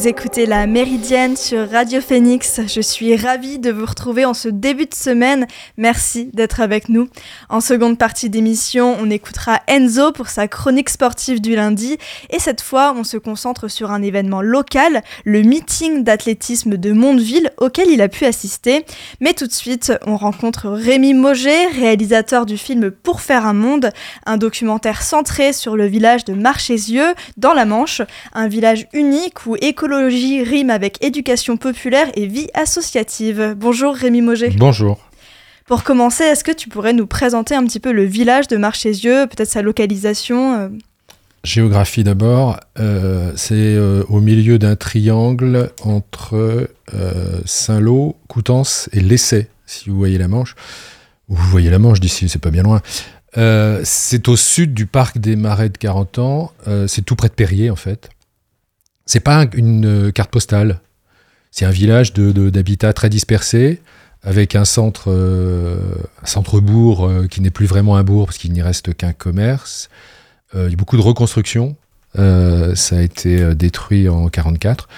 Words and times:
Vous 0.00 0.08
écoutez 0.08 0.46
la 0.46 0.66
Méridienne 0.66 1.36
sur 1.36 1.70
Radio 1.70 2.00
Phoenix. 2.00 2.62
Je 2.66 2.80
suis 2.80 3.16
ravie 3.16 3.58
de 3.58 3.70
vous 3.70 3.84
retrouver 3.84 4.24
en 4.24 4.32
ce 4.32 4.48
début 4.48 4.86
de 4.86 4.94
semaine. 4.94 5.46
Merci 5.76 6.30
d'être 6.32 6.60
avec 6.60 6.88
nous. 6.88 7.10
En 7.50 7.60
seconde 7.60 7.98
partie 7.98 8.30
d'émission, 8.30 8.96
on 8.98 9.10
écoutera 9.10 9.60
Enzo 9.68 10.12
pour 10.12 10.28
sa 10.28 10.48
chronique 10.48 10.88
sportive 10.88 11.42
du 11.42 11.54
lundi. 11.54 11.98
Et 12.30 12.38
cette 12.38 12.62
fois, 12.62 12.94
on 12.96 13.04
se 13.04 13.18
concentre 13.18 13.68
sur 13.68 13.90
un 13.90 14.00
événement 14.00 14.40
local, 14.40 15.02
le 15.26 15.42
meeting 15.42 16.02
d'athlétisme 16.02 16.78
de 16.78 16.92
Mondeville 16.92 17.50
auquel 17.58 17.90
il 17.90 18.00
a 18.00 18.08
pu 18.08 18.24
assister. 18.24 18.86
Mais 19.20 19.34
tout 19.34 19.46
de 19.46 19.52
suite, 19.52 19.92
on 20.06 20.16
rencontre 20.16 20.70
Rémi 20.70 21.12
Moget, 21.12 21.66
réalisateur 21.66 22.46
du 22.46 22.56
film 22.56 22.90
Pour 22.90 23.20
faire 23.20 23.44
un 23.44 23.52
monde, 23.52 23.90
un 24.24 24.38
documentaire 24.38 25.02
centré 25.02 25.52
sur 25.52 25.76
le 25.76 25.84
village 25.84 26.24
de 26.24 26.32
Marchésieux, 26.32 27.12
dans 27.36 27.52
la 27.52 27.66
Manche, 27.66 28.00
un 28.32 28.48
village 28.48 28.88
unique 28.94 29.44
où 29.44 29.56
écologie 29.90 30.44
rime 30.44 30.70
avec 30.70 31.02
éducation 31.02 31.56
populaire 31.56 32.12
et 32.14 32.28
vie 32.28 32.46
associative. 32.54 33.56
Bonjour 33.58 33.92
Rémi 33.92 34.22
Moget. 34.22 34.50
Bonjour. 34.50 35.00
Pour 35.66 35.82
commencer, 35.82 36.22
est-ce 36.22 36.44
que 36.44 36.52
tu 36.52 36.68
pourrais 36.68 36.92
nous 36.92 37.08
présenter 37.08 37.56
un 37.56 37.64
petit 37.64 37.80
peu 37.80 37.90
le 37.90 38.04
village 38.04 38.46
de 38.46 38.56
Marchésieux, 38.56 39.26
peut-être 39.26 39.50
sa 39.50 39.62
localisation 39.62 40.54
euh? 40.54 40.68
Géographie 41.42 42.04
d'abord, 42.04 42.60
euh, 42.78 43.32
c'est 43.34 43.54
euh, 43.56 44.04
au 44.08 44.20
milieu 44.20 44.60
d'un 44.60 44.76
triangle 44.76 45.72
entre 45.82 46.68
Saint-Lô, 47.44 48.14
Coutances 48.28 48.88
et 48.92 49.00
Lessay, 49.00 49.48
si 49.66 49.90
vous 49.90 49.96
voyez 49.96 50.18
la 50.18 50.28
Manche. 50.28 50.54
Vous 51.26 51.50
voyez 51.50 51.68
la 51.68 51.80
Manche 51.80 51.98
d'ici, 51.98 52.28
c'est 52.28 52.38
pas 52.40 52.52
bien 52.52 52.62
loin. 52.62 52.80
c'est 53.82 54.28
au 54.28 54.36
sud 54.36 54.72
du 54.72 54.86
parc 54.86 55.18
des 55.18 55.34
Marais 55.34 55.68
de 55.68 55.78
40 55.78 56.18
ans, 56.20 56.52
c'est 56.86 57.04
tout 57.04 57.16
près 57.16 57.28
de 57.28 57.34
Perrier 57.34 57.70
en 57.70 57.76
fait. 57.76 58.08
C'est 59.10 59.18
pas 59.18 59.44
une 59.54 59.86
euh, 59.86 60.10
carte 60.12 60.30
postale. 60.30 60.78
C'est 61.50 61.64
un 61.64 61.72
village 61.72 62.12
d'habitat 62.12 62.92
très 62.92 63.10
dispersé, 63.10 63.80
avec 64.22 64.54
un 64.54 64.64
centre, 64.64 65.10
euh, 65.10 65.96
centre-bourg 66.22 67.06
euh, 67.06 67.26
qui 67.26 67.40
n'est 67.40 67.50
plus 67.50 67.66
vraiment 67.66 67.96
un 67.96 68.04
bourg 68.04 68.26
parce 68.26 68.38
qu'il 68.38 68.52
n'y 68.52 68.62
reste 68.62 68.94
qu'un 68.94 69.12
commerce. 69.12 69.90
il 70.54 70.70
y 70.70 70.74
a 70.74 70.76
beaucoup 70.76 70.96
de 70.96 71.02
reconstruction. 71.02 71.74
ça 72.14 72.96
a 72.96 73.00
été 73.00 73.52
détruit 73.56 74.08
en 74.08 74.28
44. 74.28 74.88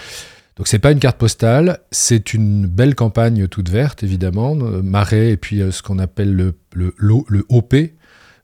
Donc 0.58 0.68
c'est 0.68 0.78
pas 0.78 0.92
une 0.92 0.98
carte 0.98 1.16
postale, 1.16 1.78
c'est 1.90 2.34
une 2.34 2.66
belle 2.66 2.94
campagne 2.94 3.48
toute 3.48 3.70
verte 3.70 4.02
évidemment, 4.02 4.54
marais 4.54 5.30
et 5.30 5.36
puis 5.38 5.62
ce 5.70 5.80
qu'on 5.80 5.98
appelle 5.98 6.34
le, 6.34 6.54
le, 6.74 6.94
le 6.98 7.46
OP, 7.48 7.74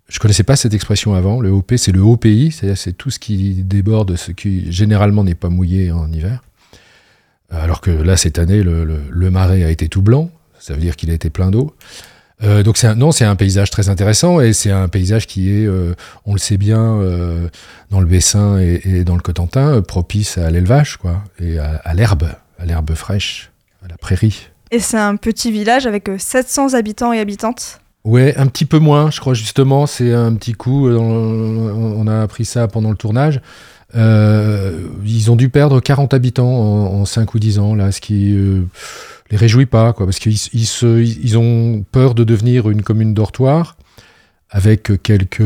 je 0.09 0.19
connaissais 0.19 0.43
pas 0.43 0.57
cette 0.57 0.75
expression 0.75 1.15
avant. 1.15 1.41
Le 1.41 1.51
OP, 1.51 1.75
c'est 1.77 1.93
le 1.93 2.01
haut 2.01 2.17
pays, 2.17 2.51
c'est-à-dire 2.51 2.79
c'est 2.79 2.93
tout 2.93 3.11
ce 3.11 3.19
qui 3.19 3.63
déborde, 3.63 4.17
ce 4.17 4.33
qui 4.33 4.73
généralement 4.73 5.23
n'est 5.23 5.35
pas 5.35 5.51
mouillé 5.51 5.93
en 5.93 6.11
hiver. 6.11 6.43
Alors 7.51 7.81
que 7.81 7.91
là, 7.91 8.17
cette 8.17 8.39
année, 8.39 8.63
le, 8.63 9.31
marais 9.31 9.65
a 9.65 9.71
été 9.71 9.89
tout 9.89 10.03
blanc, 10.03 10.31
ça 10.59 10.75
veut 10.75 10.81
dire 10.81 10.97
qu'il 10.97 11.11
a 11.11 11.15
été 11.15 11.31
plein 11.31 11.51
d'eau. 11.51 11.75
Euh, 12.43 12.63
donc 12.63 12.83
non, 12.83 13.11
c'est 13.11 13.25
un 13.25 13.35
paysage 13.35 13.71
très 13.71 13.89
intéressant 13.89 14.41
et 14.41 14.53
c'est 14.53 14.71
un 14.71 14.89
paysage 14.89 15.27
qui 15.27 15.51
est, 15.51 15.67
euh, 15.67 15.95
on 16.25 16.35
le 16.35 16.39
sait 16.39 16.57
bien, 16.57 17.01
euh, 17.01 17.49
dans 17.91 18.01
le 18.01 18.07
Bessin 18.07 18.59
et, 18.59 19.03
dans 19.03 19.17
le 19.17 19.23
Cotentin, 19.23 19.83
propice 19.83 20.39
à 20.39 20.51
l'élevage, 20.51 20.99
quoi, 20.99 21.25
et 21.41 21.59
à 21.59 21.95
l'herbe, 21.95 22.31
à 22.59 22.65
l'herbe 22.65 22.95
fraîche, 22.95 23.51
à 23.85 23.89
la 23.89 23.97
prairie. 23.97 24.49
Et 24.71 24.79
c'est 24.79 24.99
un 24.99 25.17
petit 25.17 25.51
village 25.51 25.87
avec 25.87 26.09
700 26.17 26.75
habitants 26.75 27.13
et 27.13 27.19
habitantes. 27.19 27.81
Ouais, 28.09 28.35
un 28.39 28.47
petit 28.47 28.65
peu 28.65 28.79
moins, 28.79 29.11
je 29.11 29.21
crois 29.21 29.35
justement. 29.35 29.85
C'est 29.85 30.15
un 30.15 30.33
petit 30.33 30.55
coup. 30.55 30.89
Euh, 30.89 30.97
on 30.97 32.07
a 32.07 32.23
appris 32.23 32.47
ça 32.47 32.67
pendant 32.67 32.89
le 32.89 32.97
tournage. 32.97 33.43
Euh, 33.97 34.81
ils 35.05 35.31
ont 35.31 35.37
dû 35.37 35.51
perdre 35.51 35.79
40 35.79 36.15
habitants 36.15 36.49
en, 36.49 37.05
5 37.05 37.35
ou 37.35 37.39
10 37.39 37.59
ans, 37.59 37.75
là, 37.75 37.93
ce 37.93 38.01
qui 38.01 38.33
euh, 38.35 38.63
les 39.31 39.37
réjouit 39.37 39.67
pas, 39.67 39.93
quoi, 39.93 40.07
parce 40.07 40.21
qu'ils 40.21 40.39
ils, 40.55 41.37
ont 41.39 41.85
peur 41.93 42.15
de 42.15 42.25
devenir 42.25 42.71
une 42.71 42.81
commune 42.81 43.13
dortoir 43.13 43.77
avec 44.49 44.91
quelques 45.03 45.43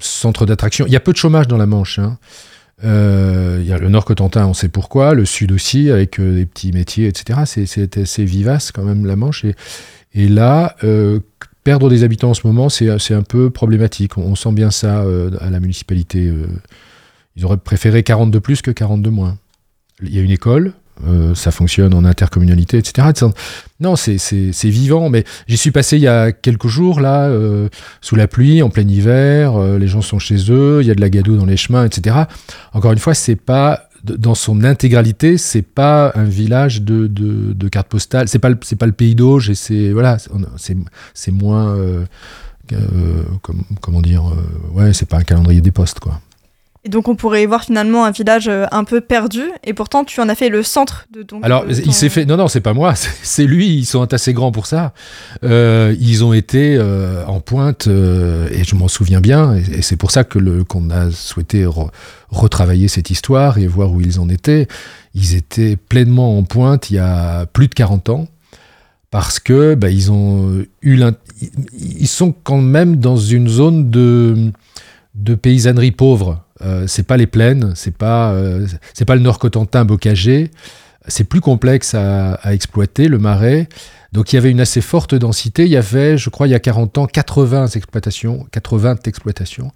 centres 0.00 0.46
d'attraction. 0.46 0.86
Il 0.88 0.92
y 0.92 0.96
a 0.96 1.00
peu 1.00 1.12
de 1.12 1.18
chômage 1.18 1.46
dans 1.46 1.56
la 1.56 1.66
Manche. 1.66 2.00
Hein. 2.00 2.18
il 2.82 3.64
y 3.64 3.72
a 3.72 3.78
le 3.78 3.88
Nord 3.88 4.06
Cotentin, 4.06 4.44
on 4.46 4.54
sait 4.54 4.68
pourquoi, 4.68 5.14
le 5.14 5.24
Sud 5.24 5.52
aussi, 5.52 5.88
avec 5.88 6.20
des 6.20 6.46
petits 6.46 6.72
métiers, 6.72 7.06
etc. 7.06 7.40
C'est 7.46 7.96
assez 7.96 8.24
vivace 8.24 8.72
quand 8.72 8.82
même 8.82 9.06
la 9.06 9.14
Manche. 9.14 9.44
Et 10.14 10.26
là, 10.26 10.74
perdre 11.64 11.88
des 11.88 12.04
habitants 12.04 12.30
en 12.30 12.34
ce 12.34 12.46
moment, 12.46 12.68
c'est 12.68 12.88
un 12.88 13.22
peu 13.22 13.50
problématique. 13.50 14.16
On, 14.18 14.34
sent 14.34 14.52
bien 14.52 14.70
ça 14.70 15.00
euh, 15.00 15.30
à 15.40 15.50
la 15.50 15.60
municipalité. 15.60 16.26
Euh. 16.26 16.46
ils 17.36 17.44
auraient 17.44 17.56
préféré 17.56 18.02
40 18.02 18.30
de 18.30 18.38
plus 18.38 18.62
que 18.62 18.70
40 18.70 19.02
de 19.02 19.10
moins. 19.10 19.36
Il 20.02 20.14
y 20.14 20.18
a 20.18 20.22
une 20.22 20.30
école, 20.30 20.72
euh, 21.06 21.34
ça 21.34 21.50
fonctionne 21.50 21.92
en 21.92 22.04
intercommunalité, 22.06 22.78
etc. 22.78 23.08
Non, 23.80 23.96
c'est 23.96 24.16
vivant, 24.64 25.10
mais 25.10 25.24
j'y 25.46 25.58
suis 25.58 25.70
passé 25.70 25.96
il 25.96 26.02
y 26.02 26.08
a 26.08 26.32
quelques 26.32 26.68
jours, 26.68 27.00
là, 27.00 27.30
sous 28.00 28.16
la 28.16 28.26
pluie, 28.26 28.62
en 28.62 28.70
plein 28.70 28.88
hiver, 28.88 29.58
les 29.78 29.88
gens 29.88 30.00
sont 30.00 30.18
chez 30.18 30.50
eux, 30.50 30.78
il 30.80 30.86
y 30.86 30.90
a 30.90 30.94
de 30.94 31.00
la 31.02 31.10
gadoue 31.10 31.36
dans 31.36 31.44
les 31.44 31.58
chemins, 31.58 31.84
etc. 31.84 32.16
Encore 32.72 32.92
une 32.92 32.98
fois, 32.98 33.12
c'est 33.12 33.36
pas 33.36 33.89
dans 34.04 34.34
son 34.34 34.64
intégralité, 34.64 35.36
c'est 35.38 35.62
pas 35.62 36.12
un 36.14 36.24
village 36.24 36.82
de, 36.82 37.06
de, 37.06 37.52
de 37.52 37.68
carte 37.68 37.88
postale. 37.88 38.28
C'est 38.28 38.38
pas 38.38 38.50
c'est 38.62 38.76
pas 38.76 38.86
le 38.86 38.92
pays 38.92 39.14
d'Auge 39.14 39.50
et 39.50 39.54
c'est 39.54 39.92
voilà, 39.92 40.18
c'est 41.14 41.32
moins 41.32 41.76
euh, 41.76 42.04
euh, 42.72 43.22
comment 43.80 44.00
dire, 44.00 44.24
euh, 44.28 44.78
ouais, 44.78 44.92
c'est 44.92 45.08
pas 45.08 45.18
un 45.18 45.22
calendrier 45.22 45.60
des 45.60 45.72
postes 45.72 46.00
quoi. 46.00 46.20
Et 46.82 46.88
donc 46.88 47.08
on 47.08 47.14
pourrait 47.14 47.42
y 47.42 47.46
voir 47.46 47.64
finalement 47.64 48.06
un 48.06 48.10
village 48.10 48.48
euh, 48.48 48.64
un 48.72 48.84
peu 48.84 49.02
perdu, 49.02 49.42
et 49.64 49.74
pourtant 49.74 50.02
tu 50.04 50.18
en 50.20 50.30
as 50.30 50.34
fait 50.34 50.48
le 50.48 50.62
centre 50.62 51.06
de 51.12 51.22
ton... 51.22 51.42
Alors 51.42 51.66
il 51.68 51.92
s'est 51.92 52.08
fait... 52.08 52.24
Non, 52.24 52.38
non, 52.38 52.48
c'est 52.48 52.62
pas 52.62 52.72
moi, 52.72 52.94
c'est 53.22 53.44
lui, 53.44 53.68
ils 53.68 53.84
sont 53.84 54.10
assez 54.10 54.32
grands 54.32 54.50
pour 54.50 54.64
ça. 54.64 54.94
Euh, 55.44 55.94
ils 56.00 56.24
ont 56.24 56.32
été 56.32 56.76
euh, 56.76 57.26
en 57.26 57.40
pointe, 57.40 57.86
et 57.86 58.64
je 58.64 58.74
m'en 58.76 58.88
souviens 58.88 59.20
bien, 59.20 59.56
et, 59.56 59.82
c'est 59.82 59.96
pour 59.96 60.10
ça 60.10 60.24
que 60.24 60.62
qu'on 60.62 60.88
a 60.88 61.10
souhaité 61.10 61.66
retravailler 62.30 62.88
cette 62.88 63.10
histoire 63.10 63.58
et 63.58 63.66
voir 63.66 63.92
où 63.92 64.00
ils 64.00 64.18
en 64.18 64.30
étaient. 64.30 64.66
Ils 65.14 65.34
étaient 65.34 65.76
pleinement 65.76 66.38
en 66.38 66.44
pointe 66.44 66.90
il 66.90 66.94
y 66.94 66.98
a 66.98 67.44
plus 67.44 67.68
de 67.68 67.74
40 67.74 68.08
ans, 68.08 68.26
parce 69.10 69.38
que 69.38 69.74
bah, 69.74 69.90
ils 69.90 70.10
ont 70.10 70.64
eu... 70.80 71.00
Ils 71.78 72.08
sont 72.08 72.32
quand 72.42 72.62
même 72.62 72.96
dans 72.96 73.18
une 73.18 73.48
zone 73.48 73.90
de, 73.90 74.50
de 75.14 75.34
paysannerie 75.34 75.92
pauvre 75.92 76.42
euh, 76.62 76.86
c'est 76.86 77.04
pas 77.04 77.16
les 77.16 77.26
plaines, 77.26 77.72
c'est 77.74 77.96
pas, 77.96 78.32
euh, 78.32 78.66
c'est 78.94 79.04
pas 79.04 79.14
le 79.14 79.22
Nord 79.22 79.38
Cotentin 79.38 79.84
bocagé. 79.84 80.50
C'est 81.08 81.24
plus 81.24 81.40
complexe 81.40 81.94
à, 81.94 82.38
exploiter, 82.52 83.08
le 83.08 83.18
marais. 83.18 83.68
Donc 84.12 84.32
il 84.32 84.36
y 84.36 84.38
avait 84.38 84.50
une 84.50 84.60
assez 84.60 84.80
forte 84.80 85.14
densité. 85.14 85.64
Il 85.64 85.70
y 85.70 85.76
avait, 85.76 86.18
je 86.18 86.28
crois, 86.28 86.46
il 86.46 86.50
y 86.50 86.54
a 86.54 86.60
40 86.60 86.98
ans, 86.98 87.06
80 87.06 87.68
exploitations, 87.68 88.46
80 88.52 88.96
exploitations, 89.06 89.72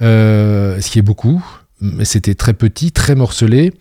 euh, 0.00 0.80
ce 0.80 0.90
qui 0.90 0.98
est 0.98 1.02
beaucoup. 1.02 1.44
Mais 1.80 2.04
c'était 2.04 2.34
très 2.34 2.54
petit, 2.54 2.92
très 2.92 3.14
morcelé. 3.14 3.74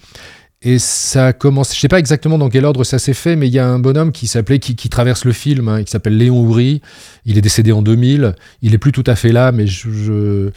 Et 0.61 0.79
ça 0.79 1.33
commence, 1.33 1.73
je 1.73 1.79
sais 1.79 1.87
pas 1.87 1.99
exactement 1.99 2.37
dans 2.37 2.49
quel 2.49 2.65
ordre 2.65 2.83
ça 2.83 2.99
s'est 2.99 3.13
fait, 3.13 3.35
mais 3.35 3.47
il 3.47 3.53
y 3.53 3.59
a 3.59 3.67
un 3.67 3.79
bonhomme 3.79 4.11
qui 4.11 4.27
s'appelait, 4.27 4.59
qui, 4.59 4.89
traverse 4.89 5.23
le 5.23 5.31
film, 5.31 5.69
hein, 5.69 5.83
qui 5.83 5.91
s'appelle 5.91 6.17
Léon 6.17 6.41
Houry. 6.41 6.81
Il 7.25 7.37
est 7.37 7.41
décédé 7.41 7.71
en 7.71 7.81
2000. 7.81 8.35
Il 8.61 8.73
est 8.73 8.79
plus 8.79 8.91
tout 8.91 9.03
à 9.05 9.15
fait 9.15 9.31
là, 9.31 9.51
mais 9.51 9.67
je 9.67 10.51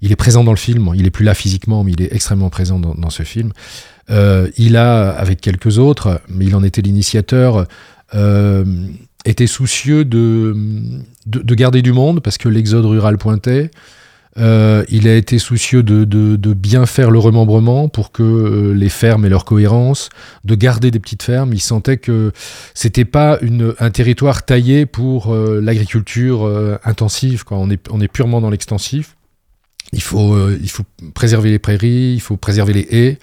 il 0.00 0.12
est 0.12 0.16
présent 0.16 0.44
dans 0.44 0.52
le 0.52 0.58
film. 0.58 0.90
Il 0.94 1.06
est 1.06 1.10
plus 1.10 1.24
là 1.24 1.34
physiquement, 1.34 1.84
mais 1.84 1.92
il 1.92 2.02
est 2.02 2.12
extrêmement 2.12 2.50
présent 2.50 2.78
dans, 2.78 3.10
ce 3.10 3.22
film. 3.22 3.52
Euh, 4.10 4.48
il 4.56 4.76
a, 4.76 5.10
avec 5.10 5.40
quelques 5.40 5.78
autres, 5.78 6.20
mais 6.28 6.46
il 6.46 6.54
en 6.54 6.62
était 6.62 6.82
l'initiateur, 6.82 7.66
euh, 8.14 8.64
été 9.24 9.46
soucieux 9.46 10.04
de, 10.04 10.54
de, 11.26 11.54
garder 11.54 11.82
du 11.82 11.92
monde 11.92 12.20
parce 12.20 12.38
que 12.38 12.48
l'exode 12.48 12.84
rural 12.84 13.18
pointait. 13.18 13.70
Euh, 14.38 14.84
il 14.90 15.08
a 15.08 15.16
été 15.16 15.38
soucieux 15.38 15.82
de, 15.82 16.04
bien 16.52 16.84
faire 16.84 17.10
le 17.10 17.18
remembrement 17.18 17.88
pour 17.88 18.12
que 18.12 18.72
les 18.76 18.90
fermes 18.90 19.24
aient 19.24 19.30
leur 19.30 19.46
cohérence, 19.46 20.10
de 20.44 20.54
garder 20.54 20.90
des 20.90 21.00
petites 21.00 21.22
fermes. 21.22 21.54
Il 21.54 21.60
sentait 21.60 21.96
que 21.96 22.32
c'était 22.74 23.06
pas 23.06 23.40
un 23.80 23.90
territoire 23.90 24.44
taillé 24.44 24.84
pour 24.84 25.34
l'agriculture 25.34 26.78
intensive. 26.84 27.44
On, 27.50 27.70
est, 27.70 27.88
on 27.90 28.00
est 28.00 28.08
purement 28.08 28.42
dans 28.42 28.50
l'extensif. 28.50 29.15
Il 29.92 30.02
faut, 30.02 30.34
euh, 30.34 30.58
il 30.60 30.70
faut 30.70 30.84
préserver 31.14 31.50
les 31.50 31.58
prairies, 31.58 32.14
il 32.14 32.20
faut 32.20 32.36
préserver 32.36 32.72
les 32.72 32.88
haies. 32.90 33.18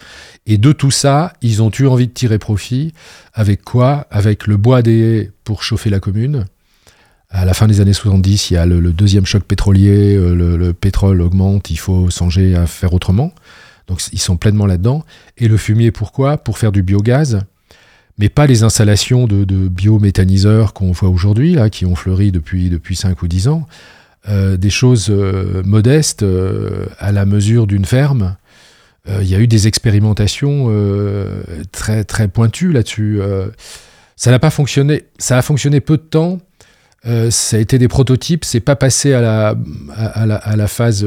Et 0.45 0.57
de 0.57 0.71
tout 0.71 0.91
ça, 0.91 1.33
ils 1.41 1.61
ont 1.61 1.71
eu 1.77 1.87
envie 1.87 2.07
de 2.07 2.13
tirer 2.13 2.39
profit. 2.39 2.93
Avec 3.33 3.63
quoi? 3.63 4.07
Avec 4.11 4.47
le 4.47 4.57
bois 4.57 4.81
des 4.81 4.99
haies 4.99 5.31
pour 5.43 5.63
chauffer 5.63 5.89
la 5.89 5.99
commune. 5.99 6.45
À 7.29 7.45
la 7.45 7.53
fin 7.53 7.67
des 7.67 7.81
années 7.81 7.93
70, 7.93 8.51
il 8.51 8.53
y 8.53 8.57
a 8.57 8.65
le, 8.65 8.93
deuxième 8.93 9.25
choc 9.25 9.43
pétrolier, 9.43 10.15
euh, 10.15 10.35
le, 10.35 10.73
pétrole 10.73 11.19
augmente, 11.21 11.71
il 11.71 11.79
faut 11.79 12.09
songer 12.11 12.55
à 12.55 12.67
faire 12.67 12.93
autrement. 12.93 13.33
Donc 13.87 14.01
ils 14.13 14.21
sont 14.21 14.37
pleinement 14.37 14.67
là-dedans. 14.67 15.03
Et 15.37 15.47
le 15.47 15.57
fumier, 15.57 15.91
pourquoi? 15.91 16.37
Pour 16.37 16.57
faire 16.57 16.71
du 16.71 16.83
biogaz, 16.83 17.39
mais 18.19 18.29
pas 18.29 18.45
les 18.45 18.63
installations 18.63 19.25
de, 19.25 19.43
de 19.43 19.67
biométhaniseurs 19.67 20.73
qu'on 20.73 20.91
voit 20.91 21.09
aujourd'hui, 21.09 21.55
là, 21.55 21.69
qui 21.69 21.85
ont 21.85 21.95
fleuri 21.95 22.31
depuis, 22.31 22.69
depuis 22.69 22.95
5 22.95 23.21
ou 23.23 23.27
10 23.27 23.47
ans. 23.47 23.67
Euh, 24.29 24.55
des 24.55 24.69
choses 24.69 25.09
euh, 25.09 25.61
modestes 25.65 26.23
euh, 26.23 26.85
à 26.97 27.11
la 27.11 27.25
mesure 27.25 27.67
d'une 27.67 27.83
ferme. 27.83 28.37
il 29.05 29.27
y 29.27 29.35
a 29.35 29.39
eu 29.39 29.47
des 29.47 29.67
expérimentations 29.67 30.71
très, 31.73 32.05
très 32.05 32.29
pointues 32.29 32.71
là-dessus. 32.71 33.19
ça 34.15 34.31
n'a 34.31 34.39
pas 34.39 34.49
fonctionné. 34.49 35.03
Ça 35.17 35.37
a 35.37 35.41
fonctionné 35.41 35.81
peu 35.81 35.97
de 35.97 36.03
temps. 36.03 36.39
ça 37.03 37.57
a 37.57 37.59
été 37.59 37.77
des 37.77 37.89
prototypes. 37.89 38.45
C'est 38.45 38.61
pas 38.61 38.77
passé 38.77 39.11
à 39.13 39.19
la, 39.19 39.55
à, 39.93 40.55
la, 40.55 40.67
phase 40.67 41.05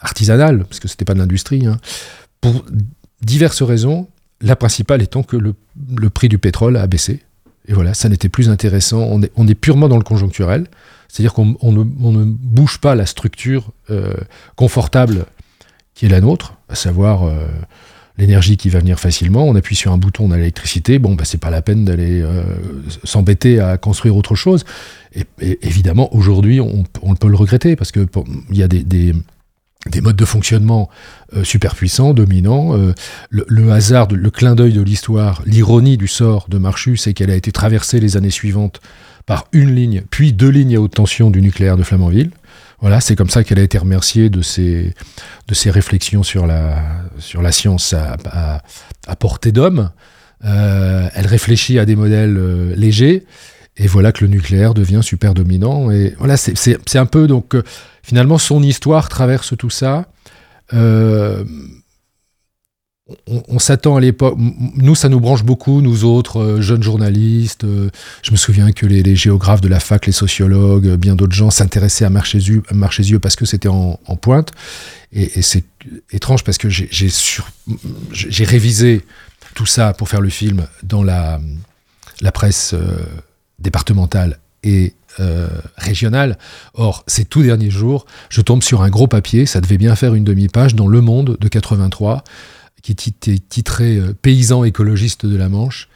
artisanale, 0.00 0.62
parce 0.62 0.78
que 0.78 0.86
c'était 0.86 1.04
pas 1.04 1.14
de 1.14 1.18
l'industrie. 1.18 1.66
Hein. 1.66 1.78
Pour 2.40 2.64
diverses 3.20 3.62
raisons. 3.62 4.06
La 4.40 4.54
principale 4.54 5.02
étant 5.02 5.24
que 5.24 5.36
le, 5.36 5.54
prix 6.10 6.28
du 6.28 6.38
pétrole 6.38 6.76
a 6.76 6.86
baissé. 6.86 7.24
Et 7.68 7.74
voilà, 7.74 7.94
ça 7.94 8.08
n'était 8.08 8.30
plus 8.30 8.48
intéressant. 8.48 9.06
On 9.10 9.22
est, 9.22 9.30
on 9.36 9.46
purement 9.46 9.88
dans 9.88 9.98
le 9.98 10.02
conjoncturel. 10.02 10.66
C'est-à-dire 11.08 11.32
qu'on 11.32 11.72
ne, 11.72 12.24
bouge 12.24 12.78
pas 12.78 12.94
la 12.94 13.06
structure 13.06 13.70
euh, 13.90 14.14
confortable 14.56 15.26
qui 15.94 16.06
est 16.06 16.08
la 16.08 16.20
nôtre, 16.20 16.54
à 16.68 16.74
savoir 16.74 17.24
euh, 17.24 17.46
l'énergie 18.18 18.56
qui 18.56 18.68
va 18.68 18.78
venir 18.78 18.98
facilement. 18.98 19.44
On 19.44 19.54
appuie 19.54 19.76
sur 19.76 19.92
un 19.92 19.98
bouton, 19.98 20.26
on 20.26 20.30
a 20.30 20.36
l'électricité. 20.36 20.98
Bon, 20.98 21.14
bah, 21.14 21.24
c'est 21.24 21.40
pas 21.40 21.50
la 21.50 21.62
peine 21.62 21.84
d'aller 21.84 22.20
euh, 22.20 22.42
s'embêter 23.04 23.60
à 23.60 23.78
construire 23.78 24.16
autre 24.16 24.34
chose. 24.34 24.64
Et, 25.14 25.26
évidemment, 25.62 26.14
aujourd'hui, 26.14 26.60
on, 26.60 26.84
peut 27.14 27.28
le 27.28 27.36
regretter 27.36 27.76
parce 27.76 27.92
qu'il 27.92 28.06
y 28.52 28.62
a 28.62 28.68
des 28.68 29.14
modes 30.02 30.16
de 30.16 30.24
fonctionnement 30.24 30.88
euh, 31.34 31.44
super 31.44 31.74
puissants, 31.74 32.14
dominants. 32.14 32.76
Euh, 32.76 32.92
le, 33.30 33.72
hasard, 33.72 34.08
le 34.10 34.30
clin 34.30 34.54
d'œil 34.54 34.72
de 34.72 34.82
l'histoire, 34.82 35.42
l'ironie 35.46 35.96
du 35.96 36.08
sort 36.08 36.46
de 36.48 36.58
Marchus, 36.58 36.98
c'est 36.98 37.14
qu'elle 37.14 37.30
a 37.30 37.36
été 37.36 37.52
traversée 37.52 38.00
les 38.00 38.16
années 38.16 38.30
suivantes 38.30 38.80
par 39.26 39.46
une 39.52 39.74
ligne, 39.74 40.02
puis 40.10 40.32
deux 40.32 40.48
lignes 40.48 40.76
à 40.76 40.80
haute 40.80 40.94
tension 40.94 41.30
du 41.30 41.42
nucléaire 41.42 41.76
de 41.76 41.82
Flamanville. 41.82 42.30
Voilà, 42.80 43.00
c'est 43.00 43.16
comme 43.16 43.28
ça 43.28 43.44
qu'elle 43.44 43.58
a 43.58 43.62
été 43.62 43.76
remerciée 43.76 44.30
de 44.30 44.40
ses, 44.40 44.94
de 45.48 45.54
ses 45.54 45.70
réflexions 45.70 46.22
sur 46.22 46.46
la, 46.46 46.82
sur 47.18 47.42
la 47.42 47.52
science 47.52 47.92
à, 47.92 48.62
portée 49.16 49.52
d'homme. 49.52 49.90
Euh, 50.44 51.08
elle 51.14 51.26
réfléchit 51.26 51.78
à 51.78 51.84
des 51.84 51.96
modèles 51.96 52.72
légers. 52.74 53.26
Et 53.78 53.86
voilà 53.86 54.12
que 54.12 54.24
le 54.24 54.30
nucléaire 54.30 54.74
devient 54.74 55.00
super 55.02 55.34
dominant. 55.34 55.90
Et 55.90 56.14
voilà, 56.18 56.36
c'est 56.36 56.96
un 56.96 57.06
peu 57.06 57.26
donc 57.26 57.54
euh, 57.54 57.62
finalement 58.02 58.38
son 58.38 58.62
histoire 58.62 59.08
traverse 59.08 59.56
tout 59.56 59.70
ça. 59.70 60.06
Euh, 60.74 61.44
on, 63.26 63.58
s'attend 63.58 63.96
à 63.96 64.00
l'époque. 64.00 64.36
Nous, 64.36 64.94
ça 64.94 65.08
nous 65.08 65.20
branche 65.20 65.42
beaucoup, 65.42 65.80
nous 65.80 66.04
autres 66.04 66.40
euh, 66.40 66.60
jeunes 66.60 66.82
journalistes. 66.82 67.64
je 68.22 68.30
me 68.30 68.36
souviens 68.36 68.72
que 68.72 68.84
les, 68.84 69.16
géographes 69.16 69.62
de 69.62 69.68
la 69.68 69.80
fac, 69.80 70.04
les 70.04 70.12
sociologues, 70.12 70.96
bien 70.96 71.14
d'autres 71.14 71.34
gens 71.34 71.50
s'intéressaient 71.50 72.04
à 72.04 72.10
Marchésieux, 72.10 72.62
Marchésieux 72.72 73.18
parce 73.18 73.36
que 73.36 73.46
c'était 73.46 73.68
en, 73.68 73.96
pointe. 74.20 74.52
Et, 75.12 75.40
c'est 75.40 75.64
étrange 76.10 76.44
parce 76.44 76.58
que 76.58 76.68
j'ai 76.68 78.44
révisé 78.44 79.06
tout 79.54 79.66
ça 79.66 79.94
pour 79.94 80.10
faire 80.10 80.20
le 80.20 80.28
film 80.28 80.66
dans 80.82 81.02
la, 81.02 81.40
la 82.20 82.32
presse 82.32 82.74
départementale 83.58 84.38
et 84.62 84.94
euh, 85.20 85.48
régionale. 85.76 86.38
Or, 86.74 87.02
ces 87.06 87.24
tout 87.24 87.42
derniers 87.42 87.70
jours, 87.70 88.06
je 88.28 88.40
tombe 88.40 88.62
sur 88.62 88.82
un 88.82 88.88
gros 88.88 89.08
papier, 89.08 89.46
ça 89.46 89.60
devait 89.60 89.78
bien 89.78 89.96
faire 89.96 90.14
une 90.14 90.24
demi-page, 90.24 90.74
dans 90.74 90.86
Le 90.86 91.00
Monde 91.00 91.36
de 91.40 91.48
83, 91.48 92.22
qui 92.82 92.92
est 92.92 93.48
titré 93.48 93.96
euh, 93.96 94.12
Paysans 94.20 94.64
écologistes 94.64 95.26
de 95.26 95.36
la 95.36 95.48
Manche, 95.48 95.88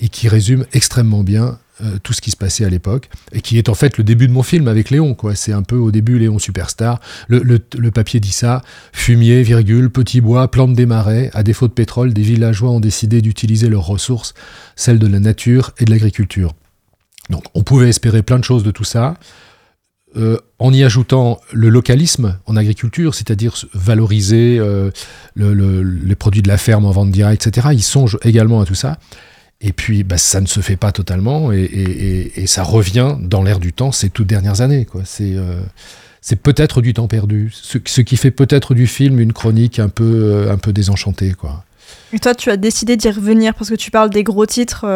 et 0.00 0.08
qui 0.08 0.28
résume 0.28 0.64
extrêmement 0.72 1.24
bien 1.24 1.58
euh, 1.82 1.98
tout 2.02 2.12
ce 2.12 2.20
qui 2.20 2.30
se 2.30 2.36
passait 2.36 2.64
à 2.64 2.68
l'époque, 2.68 3.08
et 3.32 3.40
qui 3.40 3.58
est 3.58 3.68
en 3.68 3.74
fait 3.74 3.98
le 3.98 4.04
début 4.04 4.28
de 4.28 4.32
mon 4.32 4.44
film 4.44 4.68
avec 4.68 4.90
Léon. 4.90 5.16
C'est 5.34 5.52
un 5.52 5.62
peu 5.62 5.76
au 5.76 5.90
début 5.90 6.18
Léon 6.18 6.38
Superstar. 6.38 7.00
Le, 7.26 7.42
le, 7.42 7.90
papier 7.90 8.20
dit 8.20 8.32
ça, 8.32 8.62
fumier, 8.92 9.42
virgule, 9.42 9.90
petit 9.90 10.20
bois, 10.20 10.50
plantes 10.50 10.74
des 10.74 10.86
marais, 10.86 11.30
à 11.34 11.42
défaut 11.42 11.66
de 11.66 11.72
pétrole, 11.72 12.12
des 12.12 12.22
villageois 12.22 12.70
ont 12.70 12.80
décidé 12.80 13.22
d'utiliser 13.22 13.68
leurs 13.68 13.86
ressources, 13.86 14.34
celles 14.76 14.98
de 14.98 15.06
la 15.08 15.18
nature 15.18 15.72
et 15.78 15.84
de 15.84 15.90
l'agriculture. 15.90 16.54
Donc 17.30 17.44
on 17.54 17.62
pouvait 17.62 17.88
espérer 17.88 18.22
plein 18.22 18.38
de 18.38 18.44
choses 18.44 18.62
de 18.62 18.70
tout 18.70 18.84
ça. 18.84 19.14
Euh, 20.16 20.38
en 20.58 20.72
y 20.72 20.82
ajoutant 20.82 21.38
le 21.52 21.68
localisme 21.68 22.38
en 22.46 22.56
agriculture, 22.56 23.14
c'est-à-dire 23.14 23.54
valoriser 23.74 24.58
euh, 24.58 24.90
les 25.36 26.14
produits 26.16 26.40
de 26.40 26.48
la 26.48 26.56
ferme 26.56 26.86
en 26.86 26.90
vente 26.90 27.10
directe, 27.10 27.46
etc. 27.46 27.68
Ils 27.72 27.82
songent 27.82 28.18
également 28.22 28.60
à 28.60 28.64
tout 28.64 28.74
ça. 28.74 28.98
Et 29.60 29.72
puis, 29.72 30.04
bah, 30.04 30.16
ça 30.16 30.40
ne 30.40 30.46
se 30.46 30.60
fait 30.60 30.76
pas 30.76 30.92
totalement, 30.92 31.52
et, 31.52 32.46
ça 32.46 32.62
revient 32.62 33.16
dans 33.20 33.42
l'air 33.42 33.58
du 33.58 33.72
temps 33.72 33.92
ces 33.92 34.08
toutes 34.08 34.28
dernières 34.28 34.60
années. 34.60 34.86
Euh, 35.20 35.60
c'est 36.22 36.36
peut-être 36.36 36.80
du 36.80 36.94
temps 36.94 37.08
perdu, 37.08 37.52
ce, 37.52 38.00
qui 38.00 38.16
fait 38.16 38.30
peut-être 38.30 38.74
du 38.74 38.86
film 38.86 39.20
une 39.20 39.32
chronique 39.32 39.78
un 39.78 39.88
peu, 39.88 40.48
un 40.50 40.58
peu 40.58 40.72
désenchantée. 40.72 41.34
Et 42.12 42.18
toi, 42.18 42.34
tu 42.34 42.50
as 42.50 42.56
décidé 42.56 42.96
d'y 42.96 43.10
revenir 43.10 43.54
parce 43.54 43.68
que 43.68 43.74
tu 43.74 43.90
parles 43.90 44.10
des 44.10 44.24
gros 44.24 44.46
titres 44.46 44.86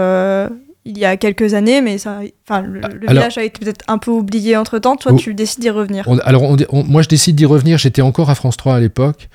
il 0.85 0.99
y 0.99 1.05
a 1.05 1.17
quelques 1.17 1.55
années, 1.55 1.81
mais 1.81 1.99
ça, 1.99 2.21
enfin, 2.49 2.63
le, 2.63 2.81
village 3.07 3.39
a 3.39 3.45
été 3.45 3.65
peut-être 3.65 3.85
un 3.89 3.99
peu 3.99 4.11
oublié 4.11 4.57
entre 4.57 4.79
temps. 4.79 4.97
Toi, 4.97 5.15
tu 5.15 5.35
décides 5.35 5.61
d'y 5.61 5.71
revenir. 5.71 6.09
alors, 6.25 6.57
moi, 6.73 7.03
je 7.03 7.09
décide 7.09 7.37
d'y 7.37 7.45
revenir. 7.45 7.79
J'étais 7.79 8.03
encore 8.03 8.31
à 8.31 8.35
France 8.35 8.57
3 8.57 8.75
à 8.77 8.81
l'époque. 8.81 9.29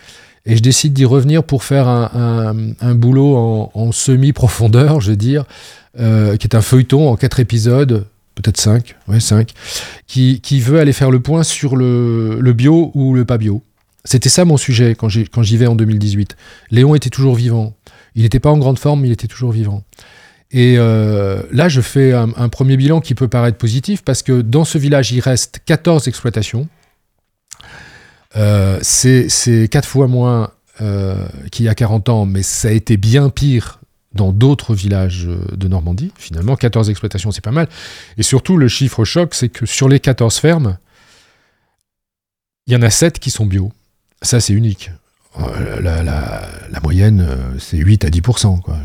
Et 0.46 0.56
je 0.56 0.62
décide 0.62 0.94
d'y 0.94 1.04
revenir 1.04 1.44
pour 1.44 1.66
faire 1.66 1.90
un, 1.90 2.96
boulot 2.96 3.70
en, 3.74 3.92
semi-profondeur, 3.92 5.02
je 5.02 5.10
veux 5.10 5.18
dire, 5.18 5.44
euh, 6.00 6.38
qui 6.38 6.48
est 6.48 6.56
un 6.56 6.62
feuilleton 6.62 7.10
en 7.10 7.18
quatre 7.18 7.42
épisodes, 7.42 8.06
peut-être 8.36 8.58
cinq, 8.58 8.96
ouais, 9.10 9.20
cinq, 9.20 9.52
qui, 10.08 10.60
veut 10.62 10.80
aller 10.80 10.94
faire 10.94 11.12
le 11.12 11.20
point 11.20 11.44
sur 11.44 11.76
le, 11.76 12.40
le 12.40 12.54
bio 12.54 12.92
ou 12.94 13.14
le 13.14 13.26
pas 13.26 13.38
bio. 13.38 13.62
C'était 14.06 14.30
ça 14.30 14.46
mon 14.46 14.56
sujet 14.56 14.96
quand 14.96 15.10
j'y 15.10 15.58
vais 15.58 15.68
en 15.68 15.76
2018. 15.76 16.38
Léon 16.72 16.96
était 16.96 17.10
toujours 17.10 17.36
vivant. 17.36 17.76
Il 18.16 18.24
n'était 18.24 18.40
pas 18.40 18.50
en 18.50 18.58
grande 18.58 18.80
forme, 18.80 19.02
mais 19.02 19.10
il 19.10 19.12
était 19.12 19.28
toujours 19.28 19.52
vivant. 19.52 19.84
Et 20.52 20.76
euh, 20.78 21.44
là, 21.52 21.68
je 21.68 21.82
fais 21.82 22.14
un, 22.14 22.50
premier 22.50 22.78
bilan 22.78 23.02
qui 23.02 23.16
peut 23.16 23.28
paraître 23.28 23.58
positif 23.58 24.02
parce 24.04 24.24
que 24.24 24.42
dans 24.42 24.64
ce 24.64 24.78
village, 24.78 25.12
il 25.12 25.20
reste 25.20 25.60
14 25.66 26.08
exploitations. 26.08 26.68
Euh, 28.36 28.80
c'est 28.82 29.68
quatre 29.70 29.88
fois 29.88 30.08
moins 30.08 30.52
euh, 30.82 31.28
qu'il 31.52 31.66
y 31.66 31.70
a 31.70 31.76
40 31.76 32.10
ans, 32.10 32.26
mais 32.26 32.44
ça 32.44 32.70
a 32.70 32.72
été 32.72 32.98
bien 32.98 33.30
pire 33.30 33.80
dans 34.14 34.32
d'autres 34.32 34.74
villages 34.74 35.28
de 35.28 35.68
Normandie. 35.68 36.14
Finalement, 36.18 36.56
14 36.56 36.90
exploitations, 36.90 37.32
c'est 37.32 37.44
pas 37.44 37.52
mal. 37.52 37.68
Et 38.18 38.24
surtout, 38.24 38.58
le 38.58 38.68
chiffre 38.68 39.04
choc, 39.04 39.36
c'est 39.36 39.50
que 39.50 39.66
sur 39.66 39.90
les 39.90 40.00
14 40.00 40.38
fermes, 40.38 40.78
il 42.68 42.74
y 42.74 42.76
en 42.76 42.82
a 42.82 42.90
7 42.90 43.20
qui 43.20 43.32
sont 43.32 43.46
bio. 43.46 43.72
Ça, 44.22 44.40
c'est 44.40 44.54
unique. 44.54 44.92
La, 45.82 46.80
moyenne, 46.82 47.28
c'est 47.60 47.78
8 47.78 48.06
à 48.06 48.10
10%. 48.10 48.62
Quoi. 48.62 48.78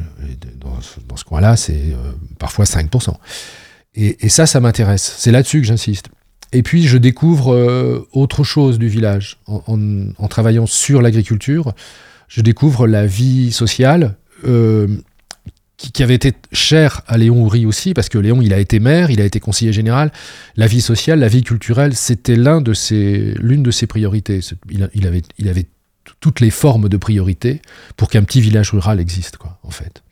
Coin-là, 1.33 1.57
c'est 1.57 1.73
euh, 1.73 2.12
parfois 2.39 2.67
5%. 2.67 3.15
Et, 3.95 4.29
ça, 4.29 4.47
ça 4.47 4.61
m'intéresse. 4.61 5.15
C'est 5.19 5.33
là-dessus 5.33 5.61
que 5.61 5.67
j'insiste. 5.67 6.09
Et 6.53 6.62
puis, 6.62 6.87
je 6.87 6.99
découvre 6.99 8.07
autre 8.12 8.45
chose 8.45 8.79
du 8.79 8.89
village. 8.89 9.39
En, 9.47 10.29
travaillant 10.29 10.67
sur 10.67 11.03
l'agriculture, 11.03 11.73
je 12.29 12.41
découvre 12.41 12.87
la 12.87 13.07
vie 13.07 13.53
sociale 13.53 14.17
qui, 15.77 16.03
avait 16.03 16.15
été 16.15 16.33
chère 16.53 17.03
à 17.07 17.19
Léon 17.19 17.43
Houry 17.43 17.67
aussi, 17.67 17.95
parce 17.95 18.09
que 18.09 18.19
Léon, 18.19 18.41
il 18.41 18.53
a 18.53 18.59
été 18.59 18.81
maire, 18.81 19.11
il 19.11 19.21
a 19.21 19.25
été 19.25 19.41
conseiller 19.41 19.73
général. 19.73 20.12
La 20.57 20.67
vie 20.67 20.81
sociale, 20.81 21.19
la 21.19 21.29
vie 21.29 21.43
culturelle, 21.43 21.95
c'était 21.95 22.37
l'une 22.37 22.62
de, 22.62 22.75
ses, 22.75 23.35
de 23.35 23.71
ses 23.71 23.87
priorités. 23.87 24.41
Il, 24.71 24.89
il, 24.95 25.07
avait, 25.07 25.23
il 25.39 25.49
avait 25.49 25.67
toutes 26.21 26.41
les 26.41 26.51
formes 26.51 26.89
de 26.89 26.97
priorité 26.97 27.61
pour 27.97 28.09
qu'un 28.09 28.23
petit 28.23 28.41
village 28.41 28.71
rural 28.71 29.01
existe, 29.01 29.37
quoi, 29.37 29.59
en 29.62 29.71
fait. 29.71 30.03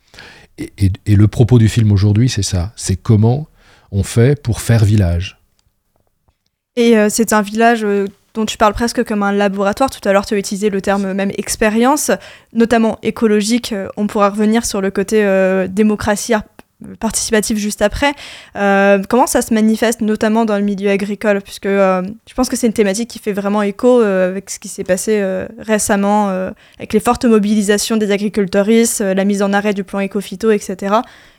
Et, 0.59 0.93
le 1.07 1.29
propos 1.29 1.59
du 1.59 1.69
film 1.69 1.93
aujourd'hui, 1.93 2.29
c'est 2.29 2.43
ça. 2.43 2.73
C'est 2.77 2.97
comment 2.97 3.49
on 3.93 4.03
fait 4.03 4.41
pour 4.41 4.61
faire 4.61 4.85
village. 4.85 5.39
Et 6.77 6.97
euh, 6.97 7.09
c'est 7.11 7.33
un 7.33 7.43
village 7.43 7.85
euh, 7.85 8.07
dont 8.35 8.47
tu 8.47 8.57
parles 8.57 8.75
presque 8.75 9.05
comme 9.05 9.23
un 9.23 9.33
laboratoire. 9.33 9.91
Tout 9.91 10.07
à 10.09 10.13
l'heure, 10.13 10.27
tu 10.27 10.35
as 10.35 10.39
utilisé 10.39 10.71
le 10.71 10.81
terme 10.81 11.13
même 11.13 11.33
expérience, 11.37 12.11
notamment 12.53 12.99
écologique. 13.03 13.73
Euh, 13.73 13.89
on 13.97 14.07
pourra 14.07 14.31
revenir 14.31 14.65
sur 14.65 14.81
le 14.81 14.91
côté 14.91 15.25
démocratie 15.69 16.35
participatif 16.99 17.59
juste 17.59 17.83
après. 17.83 18.13
Euh, 18.57 19.03
comment 19.09 19.27
ça 19.27 19.43
se 19.43 19.53
manifeste, 19.55 20.01
notamment 20.01 20.45
dans 20.45 20.57
le 20.57 20.65
milieu 20.65 20.91
agricole? 20.91 21.41
Puisque 21.43 21.67
euh, 21.67 22.03
je 22.29 22.35
pense 22.35 22.49
que 22.49 22.57
c'est 22.57 22.67
une 22.67 22.73
thématique 22.73 23.09
qui 23.09 23.19
fait 23.19 23.33
vraiment 23.33 23.63
écho 23.63 24.01
euh, 24.01 24.29
avec 24.29 24.51
ce 24.51 24.59
qui 24.59 24.69
s'est 24.69 24.85
passé 24.85 25.23
récemment, 25.59 26.29
avec 26.79 26.93
les 26.93 27.01
fortes 27.01 27.25
mobilisations 27.25 27.97
des 27.97 28.11
agriculteuristes, 28.11 29.01
la 29.01 29.25
mise 29.25 29.43
en 29.43 29.53
arrêt 29.53 29.75
du 29.75 29.85
plan 29.85 30.01
éco-phyto, 30.01 30.51
etc. 30.51 30.97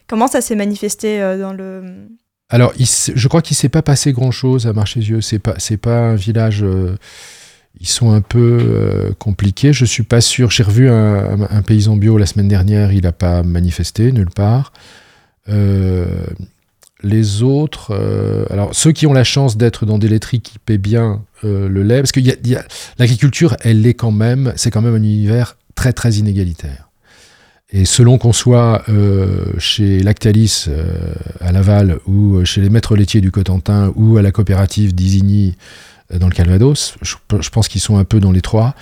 Comment 0.08 0.28
ça 0.28 0.42
s'est 0.42 0.56
manifesté 0.56 1.20
dans 1.40 1.54
le... 1.54 1.84
Alors, 2.50 2.74
je 2.78 3.28
crois 3.28 3.42
qu'il 3.42 3.56
ne 3.56 3.60
s'est 3.60 3.70
pas 3.70 3.82
passé 3.82 4.12
grand-chose 4.12 4.68
à 4.68 4.74
Marchésieux. 4.74 5.22
Ce 5.22 5.36
n'est 5.36 5.40
pas, 5.40 5.56
pas 5.82 5.98
un 5.98 6.16
village 6.16 6.66
ils 7.80 7.88
sont 7.88 8.12
un 8.12 8.22
peu 8.22 9.14
compliqués. 9.20 9.74
Je 9.74 9.86
suis 9.86 10.04
pas 10.04 10.22
sûr. 10.22 10.52
J'ai 10.52 10.64
revu 10.64 10.90
un, 10.90 11.42
un, 11.50 11.62
paysan 11.62 11.96
bio 11.96 12.18
la 12.18 12.26
semaine 12.26 12.48
dernière. 12.48 12.92
Il 12.92 13.04
n'a 13.04 13.14
pas 13.14 13.44
manifesté 13.44 14.12
nulle 14.12 14.30
part. 14.30 14.74
Euh, 15.52 16.26
les 17.04 17.42
autres, 17.42 17.96
alors 18.52 18.76
ceux 18.76 18.92
qui 18.92 19.08
ont 19.08 19.14
la 19.14 19.24
chance 19.24 19.58
d'être 19.58 19.88
dans 19.88 19.98
des 19.98 20.08
laiteries 20.08 20.40
qui 20.40 20.60
paient 20.60 20.78
bien 20.78 21.24
le 21.42 21.82
lait, 21.82 21.98
parce 21.98 22.12
que 22.12 22.20
l'agriculture, 23.00 23.58
elle 23.62 23.88
est 23.88 23.96
quand 23.96 24.12
même, 24.12 24.54
c'est 24.56 24.70
quand 24.70 24.84
même 24.84 24.94
un 24.94 25.04
univers 25.04 25.58
très 25.74 25.94
très 25.94 26.14
inégalitaire. 26.14 26.92
Et 27.74 27.86
selon 27.86 28.18
qu'on 28.18 28.34
soit 28.34 28.84
euh, 28.90 29.46
chez 29.58 30.00
Lactalis 30.00 30.66
euh, 30.68 31.14
à 31.40 31.54
Laval 31.54 32.00
ou 32.06 32.44
chez 32.44 32.60
les 32.60 32.70
maîtres 32.70 32.98
laitiers 32.98 33.22
du 33.22 33.32
Cotentin 33.32 33.94
ou 33.96 34.18
à 34.18 34.22
la 34.22 34.32
coopérative 34.32 34.94
d'Isigny 34.94 35.56
euh, 36.14 36.20
dans 36.20 36.28
le 36.28 36.34
Calvados, 36.34 36.96
je, 37.02 37.50
pense 37.50 37.70
qu'ils 37.70 37.80
sont 37.80 37.98
un 37.98 38.04
peu 38.04 38.20
dans 38.20 38.34
les 38.34 38.42
trois. 38.42 38.76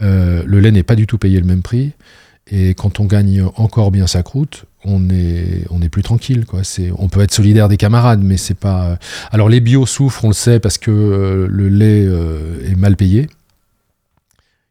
le 0.00 0.60
lait 0.60 0.70
n'est 0.70 0.84
pas 0.84 0.94
du 0.94 1.08
tout 1.08 1.18
payé 1.18 1.40
le 1.40 1.46
même 1.46 1.62
prix. 1.62 1.92
Et 2.52 2.74
quand 2.74 3.00
on 3.00 3.04
gagne 3.04 3.44
encore 3.56 3.90
bien 3.90 4.06
sa 4.06 4.22
croûte, 4.22 4.64
on 4.84 5.10
est, 5.10 5.64
on 5.70 5.82
est 5.82 5.88
plus 5.88 6.02
tranquille. 6.02 6.46
Quoi. 6.46 6.62
On 6.96 7.08
peut 7.08 7.20
être 7.20 7.34
solidaire 7.34 7.68
des 7.68 7.76
camarades, 7.76 8.22
mais 8.22 8.36
c'est 8.36 8.54
pas. 8.54 8.98
Alors 9.30 9.48
les 9.48 9.60
bio 9.60 9.86
souffrent, 9.86 10.24
on 10.24 10.28
le 10.28 10.34
sait, 10.34 10.60
parce 10.60 10.78
que 10.78 11.46
le 11.50 11.68
lait 11.68 12.04
est 12.64 12.76
mal 12.76 12.96
payé. 12.96 13.28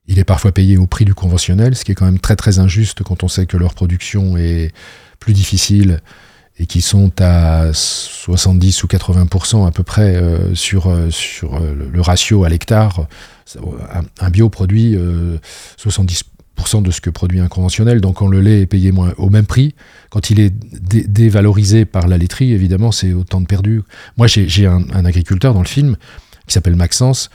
Il 0.08 0.18
est 0.18 0.24
parfois 0.24 0.52
payé 0.52 0.78
au 0.78 0.88
prix 0.88 1.06
du 1.06 1.14
conventionnel, 1.14 1.76
ce 1.76 1.86
qui 1.86 1.92
est 1.92 1.96
quand 1.96 2.06
même 2.06 2.20
très 2.20 2.36
très 2.36 2.58
injuste 2.58 3.04
quand 3.04 3.24
on 3.24 3.28
sait 3.28 3.46
que 3.46 3.58
leur 3.58 3.76
production 3.76 4.38
est 4.38 4.72
plus 5.20 5.34
difficile 5.34 6.02
et 6.60 6.66
qu'ils 6.66 6.82
sont 6.82 7.12
à 7.20 7.72
70 7.74 8.84
ou 8.84 8.88
80% 8.88 9.68
à 9.68 9.72
peu 9.72 9.84
près 9.84 10.16
euh, 10.16 10.54
sur, 10.56 10.88
euh, 10.88 11.10
sur 11.10 11.56
euh, 11.56 11.74
le 11.90 12.02
ratio 12.02 12.44
à 12.44 12.50
l'hectare. 12.50 13.08
Un, 14.20 14.30
bio 14.30 14.50
produit 14.50 14.96
70% 15.78 16.24
de 16.82 16.92
ce 16.92 17.02
que 17.02 17.10
produit 17.10 17.40
un 17.40 17.48
conventionnel, 17.48 18.00
donc 18.00 18.18
quand 18.18 18.28
le 18.28 18.42
lait 18.42 18.62
est 18.62 18.66
payé 18.68 18.94
au 19.18 19.30
même 19.30 19.46
prix, 19.46 19.74
quand 20.10 20.30
il 20.30 20.40
est 20.40 20.54
dévalorisé 21.08 21.86
par 21.86 22.08
la 22.08 22.18
laiterie, 22.18 22.54
évidemment, 22.54 22.92
c'est 22.92 23.14
autant 23.14 23.42
de 23.42 23.48
perdu. 23.48 23.82
Moi, 24.18 24.28
j'ai 24.28 24.68
un, 24.68 24.84
un, 24.94 25.06
agriculteur 25.06 25.54
dans 25.54 25.62
le 25.62 25.68
film 25.68 25.96
qui 26.46 26.54
s'appelle 26.54 26.76
Maxence, 26.76 27.30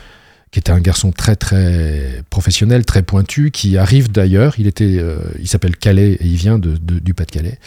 qui 0.54 0.60
était 0.60 0.70
un 0.70 0.80
garçon 0.80 1.10
très 1.10 1.34
très 1.34 2.22
professionnel, 2.30 2.84
très 2.84 3.02
pointu, 3.02 3.50
qui 3.50 3.76
arrive 3.76 4.12
d'ailleurs, 4.12 4.54
il 4.58 4.68
était, 4.68 4.98
euh, 4.98 5.18
il 5.40 5.48
s'appelle 5.48 5.76
Calais 5.76 6.12
et 6.12 6.26
il 6.26 6.36
vient 6.36 6.60
de, 6.60 6.76
du 6.76 7.12
Pas-de-Calais. 7.12 7.58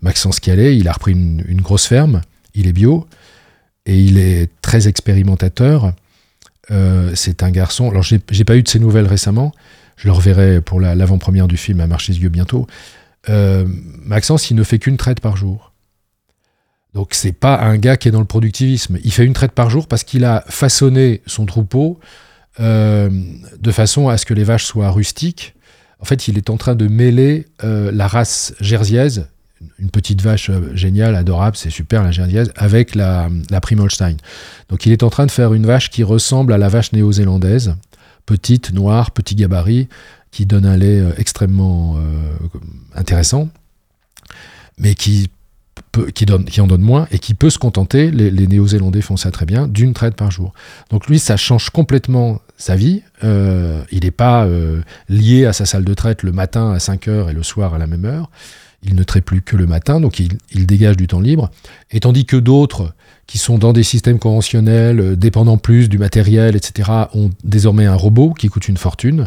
Maxence 0.00 0.40
Calais, 0.40 0.76
il 0.76 0.88
a 0.88 0.92
repris 0.92 1.12
une, 1.12 1.60
grosse 1.60 1.86
ferme, 1.86 2.20
il 2.56 2.66
est 2.66 2.72
bio 2.72 3.06
et 3.86 3.96
il 3.96 4.18
est 4.18 4.50
très 4.60 4.88
expérimentateur. 4.88 5.92
Euh, 6.72 7.12
c'est 7.14 7.44
un 7.44 7.50
garçon. 7.50 7.88
Alors 7.90 8.02
j'ai 8.02 8.18
pas 8.18 8.56
eu 8.56 8.64
de 8.64 8.68
ses 8.68 8.80
nouvelles 8.80 9.06
récemment. 9.06 9.52
Je 10.02 10.08
le 10.08 10.14
reverrai 10.14 10.60
pour 10.60 10.80
l'avant-première 10.80 11.46
du 11.46 11.56
film 11.56 11.78
à 11.78 11.86
Marchesieux 11.86 12.28
bientôt. 12.28 12.66
Euh, 13.28 13.64
Maxence, 14.04 14.50
il 14.50 14.56
ne 14.56 14.64
fait 14.64 14.80
qu'une 14.80 14.96
traite 14.96 15.20
par 15.20 15.36
jour. 15.36 15.72
Donc 16.92 17.10
c'est 17.14 17.30
pas 17.30 17.60
un 17.60 17.78
gars 17.78 17.96
qui 17.96 18.08
est 18.08 18.10
dans 18.10 18.18
le 18.18 18.26
productivisme. 18.26 18.98
Il 19.04 19.12
fait 19.12 19.24
une 19.24 19.32
traite 19.32 19.52
par 19.52 19.70
jour 19.70 19.86
parce 19.86 20.02
qu'il 20.02 20.24
a 20.24 20.42
façonné 20.48 21.22
son 21.26 21.46
troupeau 21.46 22.00
euh, 22.58 23.10
de 23.60 23.70
façon 23.70 24.08
à 24.08 24.18
ce 24.18 24.26
que 24.26 24.34
les 24.34 24.42
vaches 24.42 24.64
soient 24.64 24.90
rustiques. 24.90 25.54
En 26.00 26.04
fait, 26.04 26.26
il 26.26 26.36
est 26.36 26.50
en 26.50 26.56
train 26.56 26.74
de 26.74 26.88
mêler 26.88 27.46
euh, 27.62 27.92
la 27.94 28.08
race 28.08 28.54
jersiaise, 28.58 29.28
une 29.78 29.90
petite 29.90 30.20
vache 30.20 30.50
géniale, 30.74 31.14
adorable, 31.14 31.56
c'est 31.56 31.70
super 31.70 32.02
la 32.02 32.10
jersiaise, 32.10 32.52
avec 32.56 32.96
la 32.96 33.30
Primolstein. 33.62 34.16
Donc 34.68 34.84
il 34.84 34.90
est 34.90 35.04
en 35.04 35.10
train 35.10 35.26
de 35.26 35.30
faire 35.30 35.54
une 35.54 35.64
vache 35.64 35.90
qui 35.90 36.02
ressemble 36.02 36.52
à 36.52 36.58
la 36.58 36.68
vache 36.68 36.92
néo-zélandaise, 36.92 37.76
petite, 38.26 38.72
noire, 38.72 39.10
petit 39.10 39.34
gabarit, 39.34 39.88
qui 40.30 40.46
donne 40.46 40.66
un 40.66 40.76
lait 40.76 41.02
extrêmement 41.18 41.98
intéressant, 42.94 43.50
mais 44.78 44.94
qui 44.94 45.30
donne, 46.26 46.46
en 46.58 46.66
donne 46.66 46.80
moins 46.80 47.06
et 47.10 47.18
qui 47.18 47.34
peut 47.34 47.50
se 47.50 47.58
contenter, 47.58 48.10
les, 48.10 48.46
Néo-Zélandais 48.46 49.02
font 49.02 49.16
ça 49.16 49.30
très 49.30 49.46
bien, 49.46 49.66
d'une 49.66 49.92
traite 49.92 50.14
par 50.14 50.30
jour. 50.30 50.52
Donc 50.90 51.06
lui, 51.06 51.18
ça 51.18 51.36
change 51.36 51.70
complètement 51.70 52.40
sa 52.56 52.76
vie. 52.76 53.02
Euh, 53.24 53.82
il 53.90 54.04
n'est 54.04 54.10
pas 54.10 54.44
euh, 54.46 54.82
lié 55.08 55.44
à 55.46 55.52
sa 55.52 55.66
salle 55.66 55.84
de 55.84 55.94
traite 55.94 56.22
le 56.22 56.32
matin 56.32 56.72
à 56.72 56.78
5 56.78 57.08
heures 57.08 57.30
et 57.30 57.32
le 57.32 57.42
soir 57.42 57.74
à 57.74 57.78
la 57.78 57.86
même 57.86 58.04
heure. 58.04 58.30
Il 58.82 58.96
ne 58.96 59.02
traite 59.04 59.24
plus 59.24 59.42
que 59.42 59.56
le 59.56 59.66
matin, 59.66 60.00
donc 60.00 60.18
il, 60.18 60.66
dégage 60.66 60.96
du 60.96 61.06
temps 61.06 61.20
libre. 61.20 61.50
Et 61.90 62.00
tandis 62.00 62.24
que 62.24 62.36
d'autres 62.36 62.94
qui 63.32 63.38
sont 63.38 63.56
dans 63.56 63.72
des 63.72 63.82
systèmes 63.82 64.18
conventionnels, 64.18 65.00
euh, 65.00 65.16
dépendant 65.16 65.56
plus 65.56 65.88
du 65.88 65.96
matériel, 65.96 66.54
etc., 66.54 66.90
ont 67.14 67.30
désormais 67.44 67.86
un 67.86 67.94
robot 67.94 68.34
qui 68.34 68.48
coûte 68.48 68.68
une 68.68 68.76
fortune. 68.76 69.26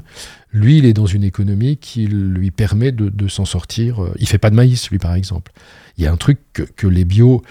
Lui, 0.54 0.78
il 0.78 0.86
est 0.86 0.94
dans 0.94 1.08
une 1.08 1.24
économie 1.24 1.78
qui 1.78 2.06
lui 2.06 2.52
permet 2.52 2.92
de, 2.92 3.28
s'en 3.28 3.46
sortir. 3.46 4.02
Il 4.20 4.28
fait 4.28 4.38
pas 4.38 4.52
de 4.52 4.56
maïs, 4.56 4.92
lui, 4.92 5.00
par 5.00 5.16
exemple. 5.16 5.52
Il 5.98 6.04
y 6.04 6.08
a 6.08 6.12
un 6.12 6.18
truc 6.18 6.38
que, 6.54 6.86
les 6.86 7.04
bio, 7.04 7.42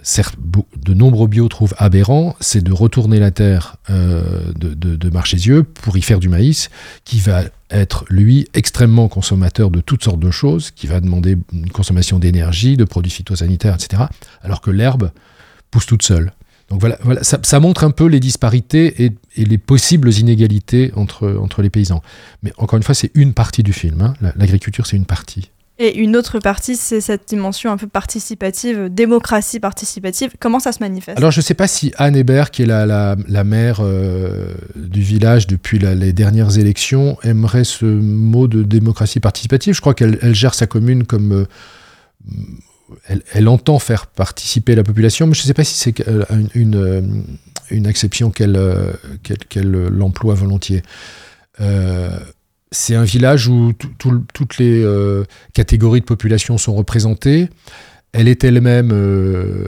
certes, 0.00 0.36
de 0.40 0.94
nombreux 0.94 1.28
bio 1.28 1.46
trouvent 1.48 1.74
aberrant, 1.76 2.36
c'est 2.40 2.64
de 2.64 2.72
retourner 2.72 3.18
la 3.18 3.30
terre 3.30 3.76
euh, 3.90 4.50
de, 4.58 4.72
de, 4.72 4.96
de 4.96 5.60
pour 5.60 5.98
y 5.98 6.00
faire 6.00 6.20
du 6.20 6.30
maïs, 6.30 6.70
qui 7.04 7.20
va 7.20 7.42
être, 7.70 8.06
lui, 8.08 8.48
extrêmement 8.54 9.08
consommateur 9.08 9.70
de 9.70 9.82
toutes 9.82 10.04
sortes 10.04 10.20
de 10.20 10.30
choses, 10.30 10.70
qui 10.70 10.86
va 10.86 11.00
demander 11.00 11.36
une 11.52 11.70
consommation 11.70 12.18
d'énergie, 12.18 12.78
de 12.78 12.84
produits 12.84 13.12
phytosanitaires, 13.12 13.74
etc., 13.74 14.04
alors 14.40 14.62
que 14.62 14.70
l'herbe 14.70 15.10
pousse 15.72 15.86
toute 15.86 16.04
seule. 16.04 16.32
Donc 16.68 16.80
voilà, 16.80 16.96
voilà 17.02 17.22
ça, 17.22 17.60
montre 17.60 17.84
un 17.84 17.90
peu 17.90 18.06
les 18.06 18.20
disparités 18.20 19.04
et, 19.04 19.12
les 19.36 19.58
possibles 19.58 20.10
inégalités 20.10 20.92
entre, 20.96 21.36
entre 21.38 21.60
les 21.60 21.68
paysans. 21.68 22.00
Mais 22.42 22.52
encore 22.56 22.76
une 22.76 22.82
fois, 22.82 22.94
c'est 22.94 23.10
une 23.14 23.34
partie 23.34 23.62
du 23.62 23.72
film. 23.72 24.00
Hein. 24.00 24.14
L'agriculture, 24.36 24.86
c'est 24.86 24.96
une 24.96 25.04
partie. 25.04 25.50
Et 25.78 25.98
une 25.98 26.16
autre 26.16 26.38
partie, 26.38 26.76
c'est 26.76 27.00
cette 27.00 27.28
dimension 27.28 27.72
un 27.72 27.76
peu 27.76 27.88
participative, 27.88 28.88
démocratie 28.88 29.58
participative. 29.58 30.30
Comment 30.38 30.60
ça 30.60 30.70
se 30.72 30.78
manifeste? 30.80 31.18
Alors, 31.18 31.30
je 31.30 31.40
ne 31.40 31.42
sais 31.42 31.54
pas 31.54 31.66
si 31.66 31.92
Anne 31.96 32.14
Hébert, 32.14 32.50
qui 32.50 32.62
est 32.62 32.66
la, 32.66 32.86
la, 32.86 33.44
maire 33.44 33.80
euh, 33.80 34.54
du 34.76 35.00
village 35.00 35.46
depuis 35.46 35.78
les 35.78 36.12
dernières 36.12 36.56
élections, 36.56 37.18
aimerait 37.22 37.64
ce 37.64 37.84
mot 37.84 38.48
de 38.48 38.62
démocratie 38.62 39.18
participative. 39.18 39.74
Je 39.74 39.80
crois 39.80 39.94
qu'elle 39.94 40.34
gère 40.34 40.54
sa 40.54 40.66
commune 40.66 41.04
comme... 41.04 41.32
Euh, 41.32 41.46
elle, 43.34 43.48
entend 43.48 43.78
faire 43.78 44.06
participer 44.06 44.74
la 44.74 44.82
population, 44.82 45.26
mais 45.26 45.34
je 45.34 45.42
ne 45.42 45.46
sais 45.46 45.54
pas 45.54 45.64
si 45.64 45.74
c'est 45.74 46.08
euh, 46.08 46.24
une, 46.54 47.24
une, 47.70 47.86
exception 47.86 48.30
qu'elle 48.30 48.58
qu'elle 49.22 49.70
l'emploie 49.70 50.34
volontiers 50.34 50.82
c'est 52.72 52.94
un 52.94 53.04
village 53.04 53.46
où 53.48 53.72
toutes 53.74 54.58
les 54.58 54.82
euh, 54.82 55.24
catégories 55.52 56.00
de 56.00 56.06
population 56.06 56.58
sont 56.58 56.74
représentées. 56.74 57.48
Elle 58.12 58.28
est 58.28 58.42
elle-même 58.44 58.90
euh, 58.92 59.66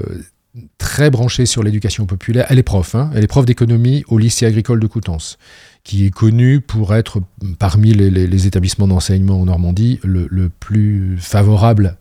très 0.78 1.10
branchée 1.10 1.46
sur 1.46 1.62
l'éducation 1.62 2.06
populaire. 2.06 2.46
Elle 2.48 2.58
est 2.58 2.64
prof, 2.64 2.94
hein. 2.94 3.10
elle 3.14 3.22
est 3.22 3.28
prof 3.28 3.44
d'économie 3.44 4.04
au 4.08 4.18
lycée 4.18 4.46
agricole 4.46 4.80
de 4.80 4.86
Coutances, 4.86 5.38
qui 5.84 6.06
est 6.06 6.10
connu 6.10 6.60
pour 6.60 6.94
être 6.94 7.20
parmi 7.58 7.92
les, 7.92 8.46
établissements 8.46 8.88
d'enseignement 8.88 9.40
en 9.40 9.44
Normandie 9.44 10.00
le, 10.02 10.48
plus 10.48 11.18
favorable 11.18 11.98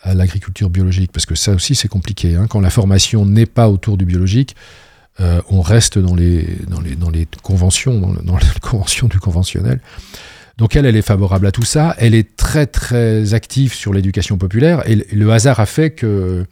à 0.00 0.14
l'agriculture 0.14 0.70
biologique, 0.70 1.10
parce 1.12 1.26
que 1.26 1.34
ça 1.34 1.52
aussi 1.52 1.74
c'est 1.74 1.88
compliqué. 1.88 2.36
Hein. 2.36 2.46
Quand 2.48 2.60
la 2.60 2.70
formation 2.70 3.24
n'est 3.24 3.46
pas 3.46 3.68
autour 3.68 3.96
du 3.96 4.04
biologique, 4.04 4.54
euh, 5.20 5.40
on 5.50 5.60
reste 5.60 5.98
dans 5.98 6.14
les, 6.14 6.46
dans 6.68 6.80
les, 6.80 6.94
dans 6.94 7.10
les 7.10 7.26
conventions, 7.42 8.00
dans, 8.00 8.12
dans 8.22 8.36
les 8.36 9.08
du 9.08 9.18
conventionnel. 9.18 9.80
Donc 10.56 10.74
elle, 10.76 10.86
elle 10.86 10.96
est 10.96 11.02
favorable 11.02 11.46
à 11.46 11.52
tout 11.52 11.62
ça. 11.62 11.94
Elle 11.98 12.14
est 12.14 12.36
très 12.36 12.66
très 12.66 13.34
active 13.34 13.74
sur 13.74 13.92
l'éducation 13.92 14.38
populaire. 14.38 14.88
Et 14.88 14.96
le 14.96 15.32
hasard 15.32 15.60
a 15.60 15.66
fait 15.66 15.90
que 15.90 16.46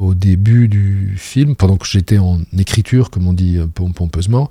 au 0.00 0.14
début 0.14 0.66
du 0.66 1.14
film, 1.18 1.54
pendant 1.54 1.76
que 1.76 1.86
j'étais 1.86 2.18
en 2.18 2.40
écriture, 2.58 3.10
comme 3.10 3.28
on 3.28 3.34
dit 3.34 3.58
euh, 3.58 3.66
pompeusement, 3.66 4.48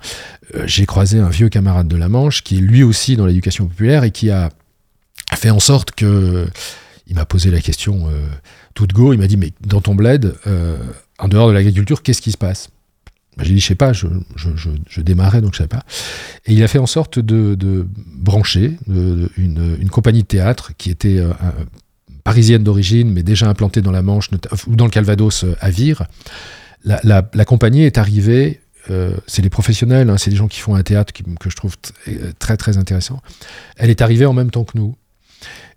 euh, 0.54 0.62
j'ai 0.66 0.86
croisé 0.86 1.18
un 1.18 1.28
vieux 1.28 1.48
camarade 1.48 1.88
de 1.88 1.96
la 1.96 2.08
Manche 2.08 2.42
qui 2.42 2.58
est 2.58 2.60
lui 2.60 2.82
aussi 2.84 3.16
dans 3.16 3.26
l'éducation 3.26 3.66
populaire 3.66 4.04
et 4.04 4.12
qui 4.12 4.30
a, 4.30 4.50
fait 5.34 5.50
en 5.50 5.60
sorte 5.60 5.92
que 5.92 6.48
il 7.10 7.16
m'a 7.16 7.26
posé 7.26 7.50
la 7.50 7.60
question 7.60 8.08
euh, 8.08 8.26
toute 8.74 8.94
go. 8.94 9.12
Il 9.12 9.18
m'a 9.18 9.26
dit 9.26 9.36
mais 9.36 9.52
dans 9.60 9.82
ton 9.82 9.94
bled, 9.94 10.34
en 11.18 11.28
dehors 11.28 11.48
de 11.48 11.52
l'agriculture, 11.52 12.02
qu'est-ce 12.02 12.22
qui 12.22 12.32
se 12.32 12.38
passe? 12.38 12.70
Bah, 13.36 13.44
j'ai 13.46 13.54
dit, 13.54 13.60
je 13.60 13.66
sais 13.66 13.74
pas, 13.74 13.92
je, 13.92 14.08
démarrais, 15.00 15.40
donc 15.40 15.54
je 15.54 15.58
sais 15.58 15.68
pas. 15.68 15.84
Et 16.46 16.52
il 16.52 16.62
a 16.62 16.68
fait 16.68 16.78
en 16.78 16.86
sorte 16.86 17.18
de, 17.18 17.86
brancher 17.96 18.76
une, 18.88 19.88
compagnie 19.90 20.22
de 20.22 20.26
théâtre 20.26 20.72
qui 20.76 20.90
était 20.90 21.18
euh, 21.18 21.32
parisienne 22.24 22.64
d'origine, 22.64 23.10
mais 23.12 23.22
déjà 23.22 23.48
implantée 23.48 23.82
dans 23.82 23.92
la 23.92 24.02
Manche 24.02 24.30
ou 24.66 24.76
dans 24.76 24.84
le 24.84 24.90
Calvados 24.90 25.44
euh, 25.44 25.56
à 25.60 25.70
Vire. 25.70 26.06
La, 26.84 27.22
compagnie 27.44 27.84
est 27.84 27.98
arrivée, 27.98 28.60
euh, 28.90 29.14
c'est 29.26 29.42
des 29.42 29.50
professionnels, 29.50 30.10
hein, 30.10 30.18
c'est 30.18 30.30
des 30.30 30.36
gens 30.36 30.48
qui 30.48 30.60
font 30.60 30.74
un 30.74 30.82
théâtre 30.82 31.12
que 31.12 31.50
je 31.50 31.56
trouve 31.56 31.76
très 32.38 32.56
très 32.56 32.78
intéressant. 32.78 33.20
Elle 33.76 33.90
est 33.90 34.02
arrivée 34.02 34.26
en 34.26 34.32
même 34.32 34.50
temps 34.50 34.64
que 34.64 34.76
nous. 34.76 34.96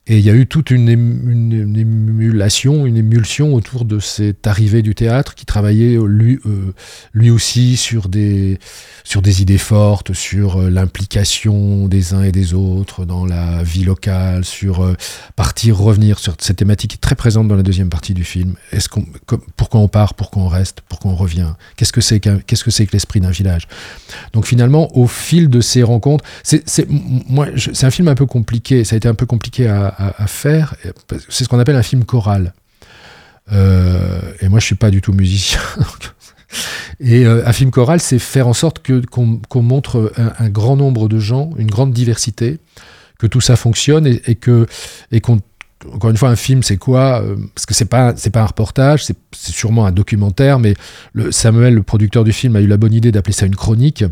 Et 0.06 0.18
il 0.18 0.26
y 0.26 0.30
a 0.30 0.34
eu 0.34 0.48
toute 0.48 0.70
une, 0.70 0.90
émulation, 0.90 2.86
une 2.86 2.98
émulsion 2.98 3.54
autour 3.54 3.86
de 3.86 4.00
cette 4.00 4.46
arrivée 4.48 4.82
du 4.82 4.96
théâtre 4.96 5.34
qui 5.34 5.46
travaillait 5.46 5.98
lui, 6.06 6.42
euh, 6.46 6.74
lui 7.14 7.30
aussi 7.30 7.78
sur 7.78 8.10
des, 8.10 8.60
sur 9.06 9.22
des 9.22 9.42
idées 9.42 9.58
fortes, 9.58 10.12
sur 10.12 10.60
euh, 10.60 10.70
l'implication 10.70 11.88
des 11.88 12.14
uns 12.14 12.24
et 12.24 12.34
des 12.34 12.54
autres 12.54 13.06
dans 13.06 13.26
la 13.26 13.64
vie 13.64 13.86
locale, 13.86 14.44
sur 14.44 14.84
euh, 14.84 14.94
partir, 15.38 15.78
revenir 15.78 16.20
sur 16.20 16.36
cette 16.38 16.58
thématique 16.58 16.92
qui 16.92 16.96
est 16.96 17.00
très 17.00 17.16
présente 17.16 17.48
dans 17.48 17.56
la 17.56 17.64
deuxième 17.64 17.90
partie 17.90 18.14
du 18.14 18.26
film. 18.26 18.56
Est-ce 18.74 18.90
qu'on, 18.90 19.06
pourquoi 19.56 19.80
on 19.80 19.88
part, 19.88 20.16
pourquoi 20.16 20.44
on 20.44 20.50
reste, 20.50 20.82
pourquoi 20.90 21.12
on 21.12 21.16
revient? 21.16 21.54
Qu'est-ce 21.78 21.94
que 21.94 22.02
c'est 22.02 22.20
qu'est-ce 22.20 22.66
que 22.66 22.72
c'est 22.72 22.86
que 22.86 22.92
l'esprit 22.92 23.22
d'un 23.22 23.32
village? 23.32 23.70
Donc 24.34 24.48
finalement, 24.48 24.94
au 24.98 25.08
fil 25.08 25.50
de 25.50 25.62
ces 25.62 25.82
rencontres, 25.82 26.26
c'est, 26.44 26.90
moi, 26.90 27.48
c'est 27.56 27.86
un 27.86 27.92
film 27.92 28.10
un 28.10 28.16
peu 28.16 28.26
compliqué. 28.26 28.84
Ça 28.84 28.96
a 28.96 28.98
été 28.98 29.08
un 29.08 29.14
peu 29.14 29.26
compliqué 29.26 29.68
à 29.68 29.93
à, 29.98 30.28
faire. 30.28 30.76
C'est 31.30 31.44
ce 31.44 31.50
qu'on 31.50 31.60
appelle 31.60 31.76
un 31.76 31.84
film 31.84 32.06
choral. 32.06 32.54
Euh, 33.52 34.22
et 34.42 34.50
moi, 34.50 34.60
je 34.60 34.66
suis 34.66 34.76
pas 34.76 34.92
du 34.92 35.02
tout 35.02 35.14
musicien. 35.14 35.60
et 37.00 37.26
euh, 37.26 37.46
un 37.46 37.54
film 37.54 37.72
choral, 37.72 38.00
c'est 38.00 38.20
faire 38.20 38.48
en 38.48 38.54
sorte 38.54 38.80
que 38.80 39.02
qu'on 39.06 39.62
montre 39.62 40.14
un, 40.40 40.50
grand 40.50 40.76
nombre 40.76 41.10
de 41.10 41.20
gens, 41.20 41.52
une 41.58 41.70
grande 41.70 41.94
diversité, 41.94 42.60
que 43.20 43.28
tout 43.28 43.42
ça 43.42 43.56
fonctionne 43.56 44.08
et, 44.08 44.36
que 44.36 44.68
et 45.12 45.22
qu'on 45.22 45.40
encore 45.92 46.10
une 46.10 46.18
fois, 46.18 46.30
un 46.30 46.38
film, 46.38 46.64
c'est 46.64 46.78
quoi 46.78 47.22
euh, 47.22 47.36
Parce 47.54 47.66
que 47.66 47.74
c'est 47.74 47.86
pas 47.86 48.14
pas 48.14 48.42
un 48.42 48.46
reportage, 48.46 49.04
c'est 49.04 49.18
sûrement 49.34 49.86
un 49.86 49.92
documentaire, 49.92 50.58
mais 50.58 50.76
Samuel, 51.32 51.74
le 51.74 51.84
producteur 51.84 52.24
du 52.24 52.32
film, 52.32 52.56
a 52.56 52.62
eu 52.62 52.68
la 52.68 52.78
bonne 52.78 52.94
idée 52.94 53.12
d'appeler 53.12 53.34
ça 53.34 53.46
une 53.46 53.56
chronique 53.56 54.06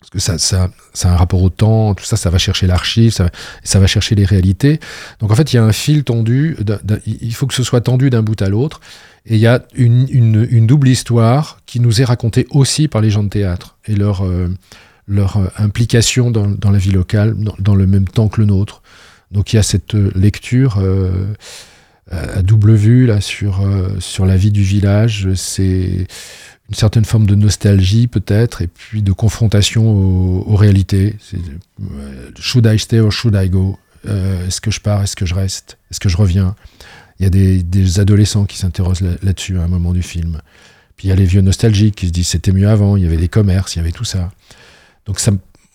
parce 0.00 0.10
que 0.10 0.18
ça, 0.18 0.38
ça, 0.38 0.70
ça, 0.94 1.10
a 1.10 1.12
un 1.12 1.16
rapport 1.16 1.42
au 1.42 1.50
temps, 1.50 1.94
tout 1.94 2.04
ça, 2.04 2.16
ça 2.16 2.30
va 2.30 2.38
chercher 2.38 2.66
l'archive, 2.66 3.12
ça, 3.12 3.78
va 3.78 3.86
chercher 3.86 4.14
les 4.14 4.24
réalités. 4.24 4.80
Donc 5.20 5.30
en 5.30 5.34
fait, 5.34 5.52
il 5.52 5.56
y 5.56 5.58
a 5.58 5.64
un 5.64 5.72
fil 5.72 6.04
tendu, 6.04 6.56
il 7.04 7.34
faut 7.34 7.46
que 7.46 7.52
ce 7.52 7.62
soit 7.62 7.82
tendu 7.82 8.08
d'un 8.08 8.22
bout 8.22 8.40
à 8.40 8.48
l'autre, 8.48 8.80
et 9.26 9.34
il 9.34 9.40
y 9.40 9.46
a 9.46 9.62
une, 9.74 10.66
double 10.66 10.88
histoire 10.88 11.60
qui 11.66 11.80
nous 11.80 12.00
est 12.00 12.04
racontée 12.04 12.46
aussi 12.50 12.88
par 12.88 13.02
les 13.02 13.10
gens 13.10 13.22
de 13.22 13.28
théâtre, 13.28 13.76
et 13.84 13.94
leur, 13.94 14.24
euh, 14.24 14.48
euh, 15.10 15.26
implication 15.58 16.30
dans, 16.30 16.70
la 16.70 16.78
vie 16.78 16.92
locale, 16.92 17.36
dans, 17.58 17.74
le 17.74 17.86
même 17.86 18.08
temps 18.08 18.28
que 18.28 18.40
le 18.40 18.46
nôtre. 18.46 18.80
Donc 19.32 19.52
il 19.52 19.56
y 19.56 19.58
a 19.58 19.62
cette 19.62 19.92
lecture 19.92 20.78
euh, 20.78 21.26
à 22.10 22.40
double 22.40 22.72
vue 22.72 23.04
là, 23.04 23.20
sur, 23.20 23.62
sur 23.98 24.24
la 24.24 24.38
vie 24.38 24.50
du 24.50 24.62
village, 24.62 25.28
c'est 25.34 26.06
une 26.70 26.76
certaine 26.76 27.04
forme 27.04 27.26
de 27.26 27.34
nostalgie 27.34 28.06
peut-être, 28.06 28.62
et 28.62 28.68
puis 28.68 29.02
de 29.02 29.10
confrontation 29.10 29.90
aux, 29.90 30.54
réalités. 30.54 31.16
Euh, 31.34 32.30
should 32.38 32.64
I 32.64 32.78
stay 32.78 33.00
or 33.00 33.10
should 33.10 33.34
I 33.34 33.50
go? 33.50 33.76
Euh, 34.06 34.46
Est-ce 34.46 34.60
que 34.60 34.70
je 34.70 34.80
pars? 34.80 35.02
Est-ce 35.02 35.16
que 35.16 35.26
je 35.26 35.34
reste? 35.34 35.78
Est-ce 35.90 35.98
que 35.98 36.08
je 36.08 36.16
reviens? 36.16 36.54
Il 37.18 37.24
y 37.24 37.26
a 37.26 37.30
des, 37.62 37.98
adolescents 37.98 38.44
qui 38.44 38.56
s'interrogent 38.56 39.02
là-dessus 39.02 39.58
à 39.58 39.64
un 39.64 39.68
moment 39.68 39.92
du 39.92 40.02
film. 40.02 40.40
Puis 40.96 41.08
il 41.08 41.10
y 41.10 41.12
a 41.12 41.16
les 41.16 41.24
vieux 41.24 41.40
nostalgiques 41.40 41.96
qui 41.96 42.06
se 42.06 42.12
disent 42.12 42.28
c'était 42.28 42.52
mieux 42.52 42.68
avant, 42.68 42.96
il 42.96 43.02
y 43.02 43.06
avait 43.06 43.16
des 43.16 43.28
commerces, 43.28 43.74
il 43.74 43.80
y 43.80 43.82
avait 43.82 43.92
tout 43.92 44.04
ça. 44.04 44.30
Donc 45.06 45.20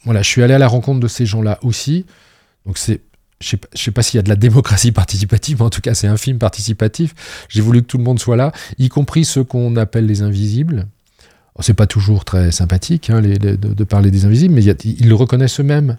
voilà, 0.06 0.22
je 0.22 0.30
suis 0.30 0.44
allé 0.44 0.54
à 0.54 0.60
la 0.60 0.68
rencontre 0.68 1.02
de 1.02 1.08
ces 1.08 1.26
gens-là 1.26 1.60
aussi. 1.62 2.06
Donc 2.66 2.78
c'est 2.78 3.02
je 3.42 3.56
ne 3.56 3.78
sais 3.78 3.92
pas, 3.92 4.02
s'il 4.02 4.18
y 4.18 4.20
a 4.20 4.24
de 4.24 4.30
la 4.30 4.36
démocratie 4.36 4.92
participative, 4.92 5.58
mais 5.60 5.66
en 5.66 5.70
tout 5.70 5.82
cas, 5.82 5.94
c'est 5.94 6.08
un 6.08 6.18
film 6.18 6.38
participatif. 6.38 7.14
J'ai 7.50 7.62
voulu 7.62 7.82
que 7.82 7.88
tout 7.88 7.98
le 7.98 8.04
monde 8.04 8.20
soit 8.20 8.38
là, 8.38 8.52
y 8.78 8.90
compris 8.90 9.26
ceux 9.26 9.44
qu'on 9.44 9.76
appelle 9.76 10.06
les 10.06 10.22
invisibles. 10.22 10.88
Oh, 11.56 11.62
c'est 11.62 11.74
pas 11.74 11.88
toujours 11.88 12.26
très 12.26 12.52
sympathique 12.52 13.10
hein, 13.10 13.22
de, 13.22 13.84
parler 13.84 14.12
des 14.12 14.26
invisibles, 14.26 14.54
mais 14.54 14.64
ils 14.64 15.08
le 15.08 15.16
reconnaissent 15.16 15.60
eux-mêmes. 15.60 15.98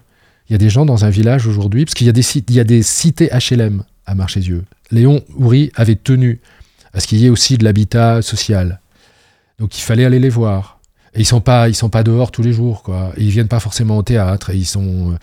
Il 0.49 0.53
y 0.53 0.55
a 0.55 0.59
des 0.59 0.69
gens 0.69 0.85
dans 0.85 1.03
un 1.03 1.09
village 1.09 1.47
aujourd'hui, 1.47 1.85
parce 1.85 1.93
qu'il 1.93 2.07
y, 2.07 2.09
a 2.09 2.63
des, 2.63 2.83
cités 2.83 3.29
HLM 3.29 3.83
à 4.05 4.15
Marchézieux. 4.15 4.63
Léon 4.91 5.21
Houry 5.35 5.71
avait 5.75 5.95
tenu 5.95 6.39
à 6.93 6.99
ce 6.99 7.07
qu'il 7.07 7.19
y 7.19 7.25
ait 7.25 7.29
aussi 7.29 7.57
de 7.57 7.63
l'habitat 7.63 8.21
social. 8.21 8.79
Donc 9.59 9.77
il 9.77 9.81
fallait 9.81 10.05
aller 10.05 10.19
les 10.19 10.29
voir. 10.29 10.76
Et 11.13 11.21
ils 11.21 11.25
sont 11.25 11.41
pas, 11.41 11.69
ils 11.69 11.75
sont 11.75 11.89
pas 11.89 12.03
dehors 12.03 12.31
tous 12.31 12.43
les 12.43 12.53
jours, 12.53 12.83
quoi. 12.83 13.11
Et 13.17 13.23
ils 13.23 13.29
viennent 13.29 13.47
pas 13.47 13.59
forcément 13.59 13.97
au 13.97 14.03
théâtre. 14.03 14.51
Ils 14.53 14.65
sont, 14.65 15.17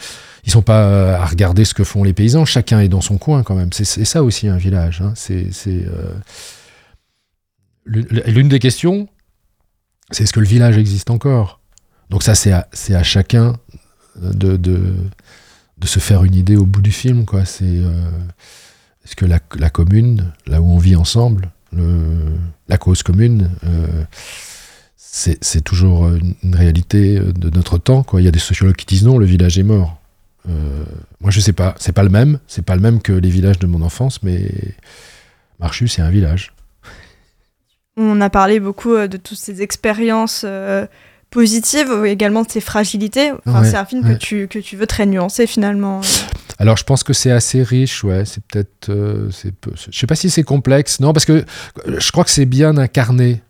ils 0.44 0.53
sont 0.53 0.62
pas 0.62 0.85
euh, 0.85 1.16
à 1.16 1.25
regarder 1.25 1.64
ce 1.64 1.75
que 1.75 1.85
font 1.85 2.05
les 2.05 2.12
paysans. 2.12 2.44
Chacun 2.44 2.81
est 2.81 2.88
dans 2.88 3.01
son 3.01 3.18
coin 3.18 3.42
quand 3.42 3.55
même. 3.55 3.73
C'est 3.73 4.05
ça 4.05 4.23
aussi 4.23 4.49
un 4.49 4.57
village. 4.57 5.01
Hein. 5.01 5.12
C'est 5.16 5.51
euh, 5.66 6.12
l'une 7.87 8.49
des 8.49 8.59
questions, 8.59 9.09
c'est 10.11 10.25
est-ce 10.25 10.33
que 10.33 10.40
le 10.40 10.47
village 10.47 10.79
existe 10.79 11.11
encore? 11.11 11.61
Donc 12.11 12.23
ça, 12.23 12.35
c'est 12.35 12.53
à, 12.53 13.03
chacun 13.03 13.55
de, 14.20 14.57
de, 14.57 14.85
se 15.85 15.99
faire 15.99 16.25
une 16.25 16.35
idée 16.35 16.57
au 16.57 16.64
bout 16.64 16.81
du 16.81 16.92
film. 16.92 17.27
Quoi. 17.27 17.44
C'est 17.44 17.64
euh, 17.64 18.11
est-ce 19.05 19.16
que 19.16 19.27
la, 19.27 19.38
commune, 19.70 20.33
là 20.47 20.61
où 20.61 20.70
on 20.70 20.79
vit 20.79 20.97
ensemble, 20.97 21.51
le, 21.73 22.37
la 22.68 22.79
cause 22.79 23.03
commune 23.03 23.51
c'est 25.16 25.61
toujours 25.62 26.09
une 26.09 26.57
réalité 26.57 27.20
de 27.20 27.48
notre 27.50 27.79
temps. 27.79 28.03
Quoi. 28.03 28.20
Il 28.20 28.24
y 28.24 28.29
a 28.29 28.33
des 28.33 28.40
sociologues 28.40 28.74
qui 28.74 28.87
disent 28.87 29.05
non, 29.05 29.16
le 29.16 29.27
village 29.27 29.59
est 29.61 29.62
mort. 29.62 30.00
Euh, 30.48 30.85
moi, 31.20 31.31
je 31.31 31.38
sais 31.38 31.53
pas. 31.53 31.77
C'est 31.79 31.92
pas 31.92 32.03
le 32.03 32.09
même. 32.09 32.40
C'est 32.48 32.64
pas 32.64 32.74
le 32.74 32.81
même 32.81 33.00
que 33.00 33.12
les 33.12 33.31
villages 33.31 33.61
de 33.61 33.66
mon 33.66 33.81
enfance, 33.83 34.22
mais 34.24 34.50
Marchu, 35.61 35.87
c'est 35.87 36.03
un 36.03 36.11
village. 36.11 36.53
On 37.96 38.20
a 38.20 38.29
parlé 38.29 38.59
beaucoup 38.59 38.94
euh, 38.94 39.07
de 39.07 39.16
toutes 39.16 39.38
ces 39.38 39.62
expériences 39.62 40.42
euh, 40.44 40.85
positives, 41.31 42.05
également 42.05 42.42
de 42.42 42.50
ces 42.50 42.61
fragilités. 42.61 43.31
c'est 43.44 43.77
un 43.77 43.85
film 43.85 44.03
que, 44.03 44.18
tu, 44.18 44.48
que 44.48 44.59
tu 44.59 44.77
veux 44.77 44.88
très 44.88 45.07
nuancer 45.07 45.46
finalement. 45.46 46.00
Alors, 46.59 46.77
je 46.77 46.85
pense 46.85 47.05
que 47.05 47.12
c'est 47.12 47.31
assez 47.31 47.62
riche, 47.62 48.03
ouais. 48.03 48.24
C'est 48.24 48.42
peut-être. 48.44 48.88
je 48.90 49.96
sais 49.96 50.07
pas 50.07 50.16
si 50.16 50.29
c'est 50.29 50.42
complexe. 50.42 50.98
Non, 50.98 51.12
parce 51.12 51.24
que 51.24 51.44
je 51.87 52.11
crois 52.11 52.24
que 52.24 52.31
c'est 52.31 52.46
bien 52.46 52.77
incarné 52.79 53.42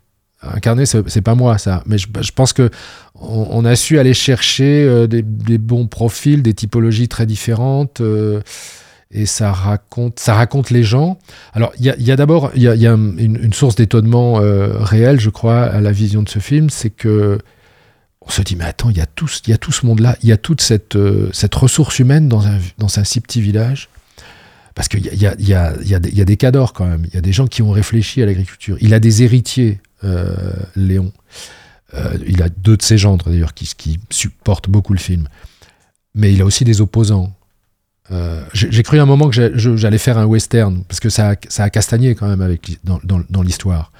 incarné, 0.53 0.85
c'est 0.85 1.21
pas 1.21 1.35
moi 1.35 1.57
ça, 1.57 1.83
mais 1.85 1.97
je, 1.97 2.31
pense 2.33 2.53
que 2.53 2.69
on, 3.15 3.65
a 3.65 3.75
su 3.75 3.99
aller 3.99 4.13
chercher 4.13 4.85
euh, 4.85 5.07
des, 5.07 5.57
bons 5.57 5.87
profils, 5.87 6.41
des 6.41 6.53
typologies 6.53 7.07
très 7.07 7.25
différentes, 7.25 8.01
euh, 8.01 8.41
et 9.11 9.25
ça 9.25 9.51
raconte, 9.51 10.19
ça 10.19 10.33
raconte 10.33 10.69
les 10.69 10.83
gens. 10.83 11.17
Alors 11.53 11.71
il 11.79 11.85
y 11.85 12.11
a, 12.11 12.15
d'abord 12.15 12.51
il 12.55 12.63
y 12.63 12.67
a, 12.67 12.91
une, 12.93 13.53
source 13.53 13.75
d'étonnement 13.75 14.39
euh, 14.39 14.77
réel, 14.79 15.19
je 15.19 15.29
crois, 15.29 15.63
à 15.63 15.81
la 15.81 15.91
vision 15.91 16.23
de 16.23 16.29
ce 16.29 16.39
film, 16.39 16.69
c'est 16.69 16.89
que 16.89 17.39
on 18.21 18.29
se 18.29 18.41
dit 18.41 18.55
mais 18.55 18.65
attends, 18.65 18.89
il 18.89 18.97
y 18.97 19.01
a 19.01 19.05
tout, 19.05 19.29
y 19.47 19.53
ce 19.71 19.85
monde-là, 19.85 20.17
il 20.23 20.29
y 20.29 20.31
a 20.31 20.37
toute 20.37 20.61
cette 20.61 20.95
ressource 21.55 21.99
humaine 21.99 22.27
dans 22.27 22.43
un 22.99 23.03
si 23.03 23.21
petit 23.21 23.41
village. 23.41 23.89
Parce 24.75 24.89
qu'il 24.89 25.05
y 25.05 25.25
a, 25.25 25.33
y, 25.39 25.53
y, 25.53 26.19
y 26.19 26.25
des 26.25 26.37
cadors 26.37 26.73
quand 26.73 26.85
même, 26.85 27.05
il 27.07 27.15
y 27.15 27.17
a 27.17 27.21
des 27.21 27.31
gens 27.31 27.47
qui 27.47 27.61
ont 27.61 27.71
réfléchi 27.71 28.21
à 28.21 28.25
l'agriculture. 28.25 28.77
Il 28.81 28.93
a 28.93 28.99
des 28.99 29.23
héritiers 29.23 29.79
euh, 29.94 29.94
Léon. 30.75 31.11
Euh, 31.93 32.17
il 32.27 32.41
a 32.41 32.49
deux 32.49 32.77
de 32.77 32.81
ses 32.81 32.97
gendres 32.97 33.29
d'ailleurs 33.29 33.53
qui, 33.53 33.99
supportent 34.09 34.69
beaucoup 34.69 34.93
le 34.93 34.99
film. 34.99 35.27
Mais 36.13 36.33
il 36.33 36.41
a 36.41 36.45
aussi 36.45 36.63
des 36.63 36.81
opposants. 36.81 37.35
Euh, 38.11 38.43
j'ai 38.53 38.83
cru 38.83 38.99
un 38.99 39.05
moment 39.05 39.29
que 39.29 39.57
j'allais 39.75 39.97
faire 39.97 40.17
un 40.17 40.25
western, 40.25 40.83
parce 40.87 40.99
que 40.99 41.09
ça 41.09 41.35
a, 41.57 41.69
castagné 41.69 42.15
quand 42.15 42.27
même 42.27 42.41
avec, 42.41 42.77
dans, 42.83 42.99
dans, 43.03 43.41
l'histoire. 43.41 43.91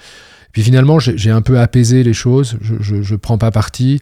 Puis 0.51 0.63
finalement, 0.63 0.99
j'ai 0.99 1.31
un 1.31 1.41
peu 1.41 1.59
apaisé 1.59 2.03
les 2.03 2.13
choses, 2.13 2.57
je 2.61 2.95
ne 2.95 3.17
prends 3.17 3.37
pas 3.37 3.51
parti. 3.51 4.01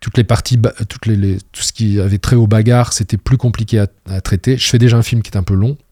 Toutes 0.00 0.18
les 0.18 0.24
parties, 0.24 0.60
toutes 0.88 1.06
les, 1.06 1.38
tout 1.52 1.62
ce 1.62 1.72
qui 1.72 2.00
avait 2.00 2.18
trait 2.18 2.36
aux 2.36 2.46
bagarres, 2.46 2.92
c'était 2.92 3.16
plus 3.16 3.38
compliqué 3.38 3.78
à, 3.78 3.86
à, 4.10 4.20
traiter. 4.20 4.58
Je 4.58 4.68
fais 4.68 4.78
déjà 4.78 4.98
un 4.98 5.02
film 5.02 5.22
qui 5.22 5.30
est 5.30 5.38
un 5.38 5.42
peu 5.42 5.54
long, 5.54 5.70
euh, 5.70 5.85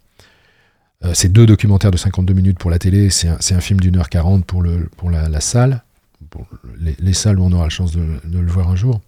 c'est 1.12 1.32
deux 1.32 1.46
documentaires 1.46 1.90
de 1.90 1.96
52 1.96 2.32
minutes 2.32 2.58
pour 2.58 2.70
la 2.70 2.78
télé, 2.78 3.10
c'est 3.10 3.28
un, 3.28 3.60
film 3.60 3.80
d'une 3.80 3.96
heure 3.96 4.08
40 4.08 4.44
pour, 4.46 4.62
la, 4.62 5.40
salle, 5.40 5.82
pour 6.30 6.46
les, 6.78 7.12
salles 7.12 7.38
où 7.38 7.44
on 7.44 7.52
aura 7.52 7.64
la 7.64 7.70
chance 7.70 7.92
de, 7.92 8.18
le 8.32 8.46
voir 8.46 8.70
un 8.70 8.76
jour. 8.76 9.00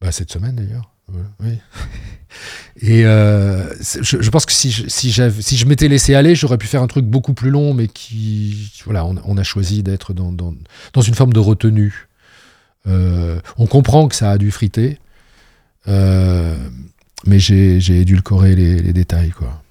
Bah, 0.00 0.12
cette 0.12 0.30
semaine 0.30 0.56
d'ailleurs. 0.56 0.90
Et 2.82 3.06
euh, 3.06 3.72
je, 3.80 4.30
pense 4.30 4.44
que 4.44 4.52
si 4.52 4.70
je, 4.70 5.66
m'étais 5.66 5.88
laissé 5.88 6.14
aller, 6.14 6.34
j'aurais 6.34 6.58
pu 6.58 6.66
faire 6.66 6.82
un 6.82 6.86
truc 6.86 7.06
beaucoup 7.06 7.32
plus 7.32 7.50
long, 7.50 7.72
mais 7.74 7.88
qui. 7.88 8.72
Voilà, 8.84 9.06
on, 9.06 9.36
a 9.36 9.42
choisi 9.42 9.82
d'être 9.82 10.12
dans, 10.12 10.32
une 11.02 11.14
forme 11.14 11.32
de 11.32 11.38
retenue. 11.38 12.08
Euh, 12.86 13.40
on 13.56 13.66
comprend 13.66 14.08
que 14.08 14.14
ça 14.14 14.30
a 14.30 14.38
dû 14.38 14.50
friter, 14.50 14.98
mais 15.86 17.38
j'ai 17.38 18.00
édulcoré 18.00 18.54
les, 18.54 18.80
les 18.80 18.92
détails, 18.92 19.30
quoi. 19.30 19.62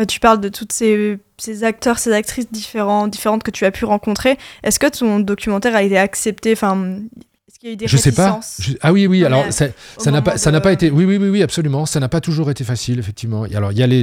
Euh, 0.00 0.04
tu 0.04 0.20
parles 0.20 0.40
de 0.40 0.48
toutes 0.48 0.72
ces, 0.72 1.18
acteurs, 1.62 1.98
ces 1.98 2.12
actrices 2.12 2.50
différents, 2.50 3.08
différentes 3.08 3.42
que 3.42 3.50
tu 3.50 3.64
as 3.64 3.70
pu 3.70 3.84
rencontrer. 3.84 4.38
Est-ce 4.62 4.78
que 4.78 4.86
ton 4.86 5.20
documentaire 5.20 5.74
a 5.74 5.82
été 5.82 5.98
accepté? 5.98 6.52
Enfin, 6.52 7.00
est-ce 7.48 7.58
qu'il 7.58 7.68
y 7.68 7.72
a 7.72 7.74
eu 7.74 7.76
des 7.76 7.86
Je 7.86 7.96
sais 7.96 8.12
pas. 8.12 8.40
Ah 8.80 8.92
oui, 8.92 9.06
oui. 9.06 9.24
Alors 9.24 9.44
ça 9.50 9.70
n'a 10.06 10.22
pas, 10.22 10.38
ça 10.38 10.50
n'a 10.50 10.60
pas 10.60 10.72
été. 10.72 10.90
Oui, 10.90 11.04
oui, 11.04 11.16
oui, 11.16 11.28
oui, 11.28 11.42
absolument. 11.42 11.86
Ça 11.86 12.00
n'a 12.00 12.08
pas 12.08 12.20
toujours 12.20 12.50
été 12.50 12.64
facile, 12.64 12.98
effectivement. 12.98 13.44
Alors 13.54 13.72
il 13.72 13.78
y 13.78 13.82
a 13.82 13.86
les, 13.86 14.02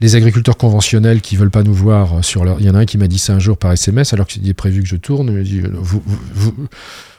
les, 0.00 0.16
agriculteurs 0.16 0.56
conventionnels 0.56 1.20
qui 1.20 1.36
veulent 1.36 1.50
pas 1.50 1.62
nous 1.62 1.74
voir 1.74 2.24
sur 2.24 2.44
leur. 2.44 2.60
Il 2.60 2.66
y 2.66 2.70
en 2.70 2.74
a 2.74 2.80
un 2.80 2.86
qui 2.86 2.98
m'a 2.98 3.08
dit 3.08 3.18
ça 3.18 3.34
un 3.34 3.38
jour 3.38 3.56
par 3.56 3.72
SMS 3.72 4.12
alors 4.12 4.26
qu'il 4.26 4.48
est 4.48 4.54
prévu 4.54 4.82
que 4.82 4.88
je 4.88 4.96
tourne. 4.96 5.28
Il 5.28 5.34
m'a 5.34 5.42
dit 5.42 5.60
vous, 5.60 6.02
vous, 6.06 6.54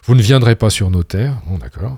vous, 0.04 0.16
ne 0.16 0.22
viendrez 0.22 0.56
pas 0.56 0.70
sur 0.70 0.90
nos 0.90 1.04
terres. 1.04 1.38
Bon, 1.48 1.58
d'accord. 1.58 1.98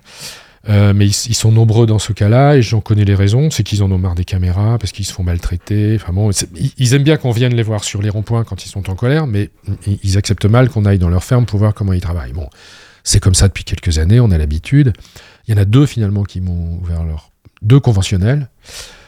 Euh, 0.69 0.93
mais 0.93 1.07
ils, 1.07 1.33
sont 1.33 1.51
nombreux 1.51 1.87
dans 1.87 1.97
ce 1.97 2.13
cas-là 2.13 2.55
et 2.55 2.61
j'en 2.61 2.81
connais 2.81 3.03
les 3.03 3.15
raisons. 3.15 3.49
C'est 3.49 3.63
qu'ils 3.63 3.81
en 3.81 3.91
ont 3.91 3.97
marre 3.97 4.15
des 4.15 4.25
caméras, 4.25 4.77
parce 4.77 4.91
qu'ils 4.91 5.05
se 5.05 5.13
font 5.13 5.23
maltraiter. 5.23 5.95
Enfin 5.95 6.13
bon, 6.13 6.29
ils, 6.77 6.93
aiment 6.93 7.03
bien 7.03 7.17
qu'on 7.17 7.31
vienne 7.31 7.55
les 7.55 7.63
voir 7.63 7.83
sur 7.83 8.01
les 8.01 8.09
ronds-points 8.09 8.43
quand 8.43 8.63
ils 8.63 8.69
sont 8.69 8.89
en 8.89 8.95
colère, 8.95 9.25
mais 9.25 9.49
ils 10.03 10.17
acceptent 10.17 10.45
mal 10.45 10.69
qu'on 10.69 10.85
aille 10.85 10.99
dans 10.99 11.09
leur 11.09 11.23
ferme 11.23 11.45
pour 11.45 11.57
voir 11.57 11.73
comment 11.73 11.93
ils 11.93 12.01
travaillent. 12.01 12.33
Bon, 12.33 12.47
c'est 13.03 13.19
comme 13.19 13.33
ça 13.33 13.47
depuis 13.47 13.63
quelques 13.63 13.97
années, 13.97 14.19
on 14.19 14.29
a 14.29 14.37
l'habitude. 14.37 14.93
Il 15.47 15.55
y 15.55 15.57
en 15.57 15.61
a 15.61 15.65
deux 15.65 15.85
finalement 15.85 16.23
qui 16.23 16.41
m'ont 16.41 16.79
ouvert 16.81 17.03
leur. 17.03 17.31
Deux 17.63 17.79
conventionnels. 17.79 18.49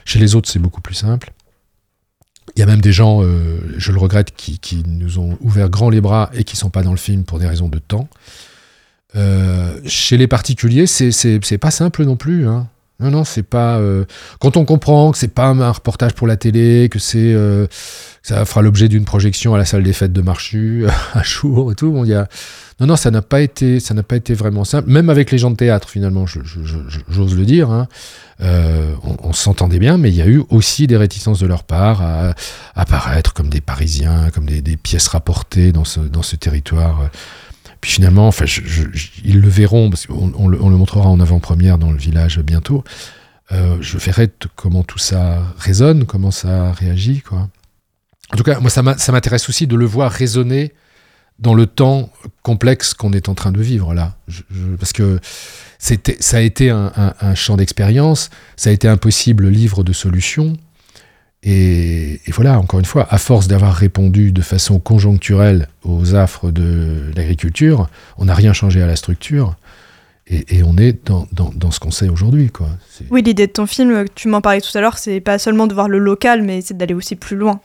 Chez 0.05 0.19
les 0.19 0.35
autres, 0.35 0.47
c'est 0.47 0.59
beaucoup 0.59 0.81
plus 0.81 0.93
simple. 0.93 1.31
Il 2.55 2.59
y 2.59 2.63
a 2.63 2.67
même 2.67 2.81
des 2.81 2.91
gens, 2.91 3.23
euh, 3.23 3.57
je 3.77 3.91
le 3.91 3.97
regrette, 3.97 4.35
qui, 4.35 4.59
qui, 4.59 4.83
nous 4.85 5.17
ont 5.17 5.37
ouvert 5.41 5.69
grand 5.69 5.89
les 5.89 6.01
bras 6.01 6.29
et 6.33 6.43
qui 6.43 6.55
sont 6.55 6.69
pas 6.69 6.83
dans 6.83 6.91
le 6.91 6.97
film 6.97 7.23
pour 7.23 7.39
des 7.39 7.47
raisons 7.47 7.67
de 7.67 7.79
temps. 7.79 8.07
Euh, 9.15 9.79
chez 9.85 10.17
les 10.17 10.27
particuliers, 10.27 10.87
c'est 10.87 11.57
pas 11.59 11.71
simple 11.71 12.03
non 12.03 12.15
plus. 12.15 12.47
Hein. 12.47 12.67
Non, 12.99 13.11
non, 13.11 13.23
c'est 13.23 13.43
pas. 13.43 13.77
Euh, 13.77 14.05
quand 14.39 14.55
on 14.55 14.65
comprend 14.65 15.11
que 15.11 15.17
c'est 15.17 15.33
pas 15.33 15.47
un 15.47 15.71
reportage 15.71 16.13
pour 16.13 16.27
la 16.27 16.37
télé, 16.37 16.89
que 16.89 16.99
c'est 16.99 17.33
euh, 17.33 17.67
ça 18.21 18.45
fera 18.45 18.61
l'objet 18.61 18.87
d'une 18.87 19.03
projection 19.03 19.53
à 19.55 19.57
la 19.57 19.65
salle 19.65 19.83
des 19.83 19.93
fêtes 19.93 20.13
de 20.13 20.21
Marchu 20.21 20.85
un 21.13 21.23
jour 21.23 21.71
et 21.71 21.75
tout. 21.75 21.91
Bon. 21.91 22.05
Non, 22.05 22.87
non, 22.87 22.95
ça 22.95 23.11
n'a 23.11 23.21
pas 23.21 23.41
été, 23.41 23.79
ça 23.79 23.93
n'a 23.93 24.03
pas 24.03 24.15
été 24.15 24.33
vraiment 24.33 24.63
simple. 24.63 24.89
Même 24.89 25.09
avec 25.09 25.31
les 25.31 25.37
gens 25.37 25.51
de 25.51 25.55
théâtre, 25.55 25.89
finalement, 25.89 26.25
j'ose 26.25 27.35
le 27.35 27.45
dire. 27.45 27.71
Hein. 27.71 27.87
on, 28.39 29.33
s'entendait 29.33 29.79
bien, 29.79 29.97
mais 29.97 30.09
il 30.09 30.15
y 30.15 30.21
a 30.21 30.27
eu 30.27 30.43
aussi 30.49 30.87
des 30.87 30.97
réticences 30.97 31.39
de 31.39 31.47
leur 31.47 31.63
part 31.63 32.01
à, 32.01 32.33
apparaître 32.75 33.33
comme 33.33 33.49
des 33.49 33.61
Parisiens, 33.61 34.29
comme 34.33 34.45
des, 34.45 34.77
pièces 34.77 35.07
rapportées 35.07 35.71
dans 35.71 35.83
ce 35.83 36.35
territoire 36.35 37.09
puis 37.83 37.91
finalement, 37.91 38.29
enfin, 38.29 38.45
ils 39.25 39.41
le 39.41 39.49
verront, 39.49 39.89
parce 39.89 40.05
qu'on 40.05 40.31
on 40.37 40.47
le, 40.47 40.57
montrera 40.57 41.09
en 41.09 41.19
avant-première 41.19 41.77
dans 41.77 41.91
le 41.91 41.97
village 41.97 42.39
bientôt. 42.39 42.85
Euh, 43.51 43.75
je 43.81 43.97
verrai 43.97 44.31
comment 44.55 44.83
tout 44.83 44.99
ça 44.99 45.43
résonne, 45.57 46.05
comment 46.05 46.31
ça 46.31 46.71
réagit. 46.71 47.19
Quoi. 47.19 47.49
En 48.31 48.37
tout 48.37 48.43
cas, 48.43 48.61
moi, 48.61 48.69
ça 48.69 48.81
m'intéresse 49.11 49.49
aussi 49.49 49.67
de 49.67 49.75
le 49.75 49.83
voir 49.83 50.13
résonner 50.13 50.71
dans 51.39 51.53
le 51.53 51.65
temps 51.65 52.09
complexe 52.41 52.93
qu'on 52.93 53.11
est 53.11 53.27
en 53.27 53.35
train 53.35 53.51
de 53.51 53.61
vivre 53.61 53.93
là. 53.93 54.15
parce 54.79 54.93
que 54.93 55.19
ça 55.77 56.37
a 56.37 56.39
été 56.39 56.69
un, 56.69 57.13
un 57.19 57.35
champ 57.35 57.57
d'expérience, 57.57 58.29
ça 58.55 58.69
a 58.69 58.73
été 58.73 58.87
un 58.87 58.95
possible 58.95 59.49
livre 59.49 59.83
de 59.83 59.91
solutions. 59.91 60.53
Et, 61.45 62.21
voilà, 62.29 62.57
encore 62.57 62.79
une 62.79 62.85
fois, 62.85 63.05
à 63.09 63.17
force 63.17 63.47
d'avoir 63.47 63.73
répondu 63.73 64.31
de 64.31 64.41
façon 64.41 64.79
conjoncturelle 64.79 65.67
aux 65.83 66.15
affres 66.15 66.51
de 66.51 67.11
l'agriculture, 67.15 67.89
on 68.17 68.25
n'a 68.25 68.33
rien 68.33 68.53
changé 68.53 68.81
à 68.81 68.87
la 68.87 68.95
structure. 68.95 69.55
Et, 70.27 70.63
on 70.63 70.77
est 70.77 71.05
dans, 71.05 71.27
dans, 71.33 71.71
ce 71.71 71.81
qu'on 71.81 71.91
sait 71.91 72.07
aujourd'hui. 72.07 72.49
Oui, 73.11 73.21
l'idée 73.21 73.47
de 73.47 73.51
ton 73.51 73.65
film, 73.65 74.05
tu 74.15 74.29
m'en 74.29 74.39
parlais 74.39 74.61
tout 74.61 74.75
à 74.77 74.79
l'heure, 74.79 74.97
c'est 74.97 75.19
pas 75.19 75.37
seulement 75.37 75.67
de 75.67 75.73
voir 75.73 75.89
le 75.89 75.99
local, 75.99 76.43
mais 76.43 76.61
c'est 76.61 76.77
d'aller 76.77 76.93
aussi 76.93 77.15
plus 77.15 77.35
loin. 77.35 77.59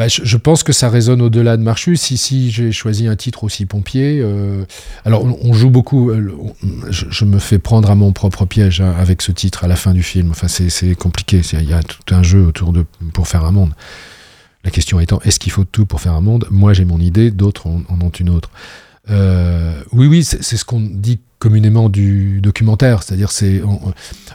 Bah, 0.00 0.08
je, 0.08 0.36
pense 0.38 0.62
que 0.62 0.72
ça 0.72 0.88
résonne 0.88 1.20
au-delà 1.20 1.58
de 1.58 1.62
Marchus. 1.62 1.98
Si, 1.98 2.50
j'ai 2.50 2.72
choisi 2.72 3.06
un 3.06 3.16
titre 3.16 3.44
aussi 3.44 3.66
pompier, 3.66 4.22
euh, 4.22 4.64
alors 5.04 5.26
on, 5.44 5.52
joue 5.52 5.68
beaucoup. 5.68 6.10
Euh, 6.10 6.34
je, 6.88 7.24
me 7.26 7.38
fais 7.38 7.58
prendre 7.58 7.90
à 7.90 7.94
mon 7.94 8.10
propre 8.10 8.46
piège 8.46 8.80
hein, 8.80 8.94
avec 8.98 9.20
ce 9.20 9.30
titre 9.30 9.62
à 9.62 9.68
la 9.68 9.76
fin 9.76 9.92
du 9.92 10.02
film. 10.02 10.30
Enfin, 10.30 10.48
c'est 10.48 10.94
compliqué. 10.94 11.42
Il 11.52 11.68
y 11.68 11.74
a 11.74 11.82
tout 11.82 12.14
un 12.14 12.22
jeu 12.22 12.46
autour 12.46 12.72
de 12.72 12.86
pour 13.12 13.28
faire 13.28 13.44
un 13.44 13.52
monde. 13.52 13.74
La 14.64 14.70
question 14.70 15.00
étant, 15.00 15.20
est-ce 15.20 15.38
qu'il 15.38 15.52
faut 15.52 15.64
tout 15.64 15.84
pour 15.84 16.00
faire 16.00 16.14
un 16.14 16.22
monde? 16.22 16.46
Moi, 16.50 16.72
j'ai 16.72 16.86
mon 16.86 16.98
idée, 16.98 17.30
d'autres 17.30 17.66
en, 17.66 17.82
ont 18.00 18.08
une 18.08 18.30
autre. 18.30 18.50
Euh, 19.10 19.82
oui, 19.92 20.06
oui, 20.06 20.24
c'est 20.24 20.56
ce 20.56 20.64
qu'on 20.64 20.80
dit 20.80 21.20
communément 21.38 21.90
du 21.90 22.40
documentaire, 22.40 23.02
c'est-à-dire 23.02 23.30
c'est 23.30 23.60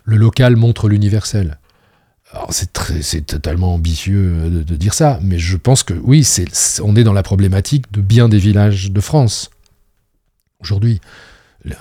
le 0.03 0.15
local 0.15 0.57
montre 0.57 0.89
l'universel 0.89 1.57
c'est 2.49 3.25
totalement 3.25 3.73
ambitieux 3.73 4.49
de, 4.49 4.75
dire 4.75 4.93
ça, 4.93 5.19
mais 5.21 5.39
je 5.39 5.57
pense 5.57 5.83
que 5.83 5.93
oui, 5.93 6.27
on 6.83 6.95
est 6.95 7.03
dans 7.03 7.13
la 7.13 7.23
problématique 7.23 7.91
de 7.91 8.01
bien 8.01 8.29
des 8.29 8.37
villages 8.37 8.91
de 8.91 9.01
France 9.01 9.49
aujourd'hui. 10.59 11.01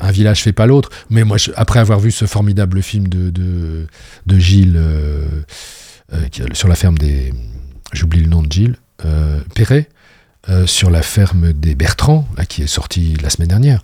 Un 0.01 0.11
village 0.11 0.43
fait 0.43 0.53
pas 0.53 0.67
l'autre, 0.67 0.89
mais 1.11 1.25
moi, 1.25 1.37
après 1.57 1.79
avoir 1.79 2.01
vu 2.01 2.11
ce 2.11 2.25
formidable 2.25 2.83
film 2.83 3.07
de, 3.09 3.87
Gilles 4.39 4.77
euh, 4.77 5.27
euh, 6.13 6.27
sur 6.53 6.69
la 6.69 6.75
ferme 6.75 6.97
des, 6.97 7.35
j'oublie 7.93 8.23
le 8.23 8.29
nom 8.29 8.43
de 8.43 8.51
Gilles, 8.51 8.77
euh, 9.05 9.41
Perret, 9.55 9.89
sur 10.67 10.91
la 10.91 11.01
ferme 11.01 11.55
des 11.55 11.75
Bertrands, 11.75 12.29
qui 12.49 12.63
est 12.63 12.67
sorti 12.67 13.17
la 13.23 13.31
semaine 13.31 13.49
dernière. 13.49 13.83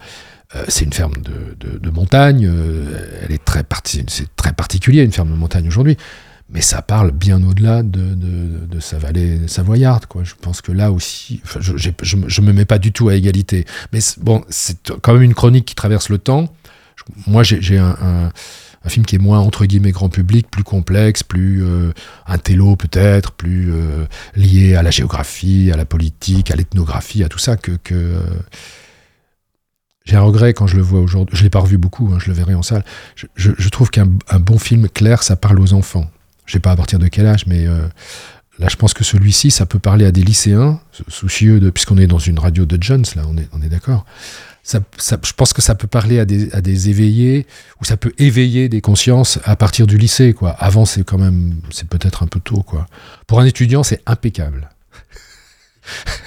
c'est 0.69 0.85
une 0.85 0.93
ferme 0.93 1.15
de, 1.23 1.91
montagne, 1.91 2.53
elle 3.23 3.33
est 3.33 3.41
c'est 3.87 4.37
très 4.37 4.53
particulier, 4.53 5.03
une 5.03 5.13
ferme 5.13 5.31
de 5.31 5.37
montagne 5.37 5.67
aujourd'hui 5.69 5.97
mais 6.53 6.61
ça 6.61 6.83
parle 6.83 7.13
bien 7.13 7.43
au-delà 7.43 7.83
de, 7.83 8.15
de, 8.15 8.81
sa 8.81 8.99
vallée 8.99 9.47
savoyarde. 9.47 10.05
Je 10.23 10.35
pense 10.41 10.61
que 10.61 10.73
là 10.73 10.91
aussi, 10.91 11.41
je 11.61 12.41
ne 12.41 12.47
me 12.47 12.53
mets 12.53 12.65
pas 12.65 12.79
du 12.79 12.93
tout 12.93 13.09
à 13.09 13.15
égalité. 13.15 13.67
Mais 13.93 14.01
bon, 14.19 14.45
c'est 14.49 14.93
quand 15.01 15.13
même 15.13 15.23
une 15.23 15.35
chronique 15.35 15.65
qui 15.65 15.75
traverse 15.75 16.09
le 16.09 16.19
temps. 16.19 16.53
Moi, 17.27 17.43
j'ai 17.45 17.79
un, 17.79 18.31
un, 18.85 18.89
film 18.89 19.07
qui 19.07 19.15
est 19.15 19.19
moins, 19.19 19.39
entre 19.39 19.65
guillemets, 19.65 19.93
grand 19.93 20.09
public, 20.09 20.51
plus 20.51 20.65
complexe, 20.65 21.23
plus 21.23 21.65
euh, 21.65 21.93
intello 22.27 22.77
peut-être, 22.77 23.33
plus 23.33 23.73
euh, 23.73 24.07
lié 24.35 24.75
à 24.75 24.83
la 24.83 24.91
géographie, 24.91 25.71
à 25.73 25.77
la 25.77 25.85
politique, 25.85 26.51
à 26.51 26.57
l'ethnographie, 26.57 27.23
à 27.23 27.29
tout 27.29 27.39
ça 27.39 27.57
que... 27.57 27.73
euh, 27.93 28.21
j'ai 30.07 30.17
un 30.17 30.23
regret 30.23 30.55
quand 30.55 30.67
je 30.67 30.77
le 30.77 30.83
vois 30.83 31.01
aujourd'hui. 31.01 31.37
Je 31.37 31.45
l'ai 31.45 31.51
pas 31.51 31.61
revu 31.61 31.79
beaucoup, 31.79 32.11
hein, 32.13 32.19
je 32.19 32.29
le 32.29 32.33
verrai 32.33 32.55
en 32.55 32.63
salle. 32.63 32.85
Je 33.37 33.69
trouve 33.69 33.91
qu'un 33.91 34.09
bon 34.41 34.59
film 34.59 34.89
clair, 34.89 35.23
ça 35.23 35.37
parle 35.37 35.61
aux 35.61 35.75
enfants 35.75 36.11
je 36.51 36.55
sais 36.55 36.61
pas 36.61 36.73
à 36.73 36.77
partir 36.77 36.99
de 36.99 37.07
quel 37.07 37.27
âge, 37.27 37.47
mais 37.47 37.69
euh, 37.69 37.87
là, 38.59 38.67
je 38.69 38.75
pense 38.75 38.93
que 38.93 39.05
celui-ci, 39.05 39.53
ça 39.53 39.67
peut 39.67 39.79
parler 39.79 40.05
à 40.05 40.11
des 40.11 40.23
lycéens, 40.23 40.81
soucieux 41.07 41.61
de, 41.61 41.71
puisqu'on 41.71 41.97
est 41.97 42.09
dans 42.09 42.19
une 42.19 42.41
radio 42.41 42.67
de 42.67 42.77
Jones, 42.83 43.05
là, 43.15 43.23
on 43.29 43.37
est, 43.37 43.49
on 43.53 43.63
est 43.63 43.69
d'accord. 43.69 44.05
Ça, 44.65 44.81
je 44.99 45.33
pense 45.33 45.53
que 45.53 45.63
ça 45.63 45.77
peut 45.77 45.87
parler 45.87 46.19
à 46.19 46.25
des, 46.25 46.53
à 46.53 46.61
des 46.61 46.91
éveillés, 46.91 47.47
ou 47.81 47.85
ça 47.85 47.97
peut 47.97 48.13
éveiller 48.19 48.69
des 48.69 48.81
consciences 48.81 49.39
à 49.45 49.55
partir 49.55 49.87
du 49.87 49.97
lycée, 49.97 50.33
quoi. 50.33 50.51
Avant, 50.51 50.85
c'est 50.85 51.05
quand 51.05 51.19
même, 51.19 51.61
c'est 51.71 51.87
peut-être 51.87 52.25
un 52.25 52.27
peu 52.27 52.41
tôt, 52.41 52.65
quoi. 52.65 52.89
Pour 53.29 53.39
un 53.39 53.45
étudiant, 53.45 53.85
c'est 53.85 54.03
impeccable. 54.07 54.71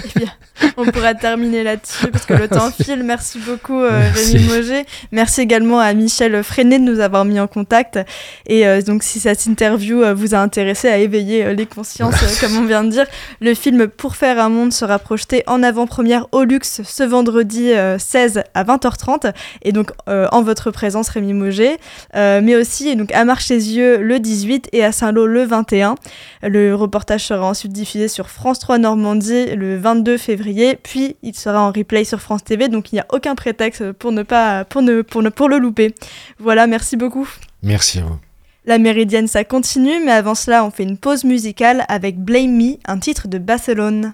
Eh 0.05 0.19
bien, 0.19 0.31
on 0.77 0.85
pourra 0.85 1.13
terminer 1.13 1.63
là-dessus 1.63 2.07
parce 2.07 2.25
que 2.25 2.33
le 2.33 2.47
temps 2.49 2.71
file. 2.71 3.03
Merci 3.03 3.39
beaucoup 3.39 3.79
euh, 3.79 4.09
Rémi 4.13 4.45
Moget. 4.45 4.85
Merci 5.11 5.41
également 5.41 5.79
à 5.79 5.93
Michel 5.93 6.43
Freinet 6.43 6.79
de 6.79 6.83
nous 6.83 6.99
avoir 6.99 7.25
mis 7.25 7.39
en 7.39 7.47
contact. 7.47 7.99
Et 8.47 8.67
euh, 8.67 8.81
donc 8.81 9.03
si 9.03 9.19
cette 9.19 9.45
interview 9.45 10.01
euh, 10.01 10.13
vous 10.13 10.35
a 10.35 10.39
intéressé 10.39 10.87
à 10.87 10.97
éveiller 10.97 11.53
les 11.53 11.65
consciences, 11.65 12.15
comme 12.39 12.57
on 12.57 12.65
vient 12.65 12.83
de 12.83 12.89
dire, 12.89 13.05
le 13.39 13.53
film 13.53 13.87
Pour 13.87 14.15
faire 14.15 14.39
un 14.39 14.49
monde 14.49 14.73
sera 14.73 14.99
projeté 14.99 15.43
en 15.47 15.63
avant-première 15.63 16.27
au 16.31 16.43
luxe 16.43 16.81
ce 16.83 17.03
vendredi 17.03 17.71
16 17.97 18.43
à 18.53 18.63
20h30 18.63 19.33
et 19.63 19.71
donc 19.71 19.91
en 20.07 20.41
votre 20.41 20.71
présence 20.71 21.09
Rémi 21.09 21.33
Moget, 21.33 21.77
mais 22.13 22.55
aussi 22.55 22.89
et 22.89 22.95
donc 22.95 23.11
à 23.13 23.25
Marchésieux 23.25 23.97
le 23.97 24.19
18 24.19 24.69
et 24.71 24.83
à 24.83 24.91
Saint-Lô 24.91 25.25
le 25.25 25.43
21. 25.43 25.95
Le 26.43 26.75
reportage 26.75 27.25
sera 27.25 27.45
ensuite 27.45 27.73
diffusé 27.73 28.07
sur 28.07 28.29
France 28.29 28.59
3 28.59 28.77
Normandie 28.77 29.55
le 29.55 29.77
22 29.77 30.17
février, 30.17 30.52
puis 30.81 31.15
il 31.23 31.35
sera 31.35 31.61
en 31.61 31.71
replay 31.71 32.03
sur 32.03 32.21
France 32.21 32.43
TV, 32.43 32.67
donc 32.67 32.91
il 32.91 32.95
n'y 32.95 33.01
a 33.01 33.05
aucun 33.11 33.35
prétexte 33.35 33.91
pour 33.93 34.11
ne 34.11 34.23
pas 34.23 34.65
pour 34.65 34.81
ne, 34.81 35.01
pour 35.01 35.21
ne 35.21 35.29
pour 35.29 35.49
le 35.49 35.57
louper. 35.57 35.93
Voilà, 36.39 36.67
merci 36.67 36.97
beaucoup. 36.97 37.27
Merci 37.61 37.99
à 37.99 38.03
vous. 38.03 38.17
La 38.65 38.77
Méridienne, 38.77 39.27
ça 39.27 39.43
continue, 39.43 39.99
mais 40.05 40.13
avant 40.13 40.35
cela, 40.35 40.63
on 40.63 40.71
fait 40.71 40.83
une 40.83 40.97
pause 40.97 41.25
musicale 41.25 41.83
avec 41.89 42.17
Blame 42.17 42.55
Me, 42.55 42.77
un 42.85 42.97
titre 42.97 43.27
de 43.27 43.37
Barcelone. 43.37 44.13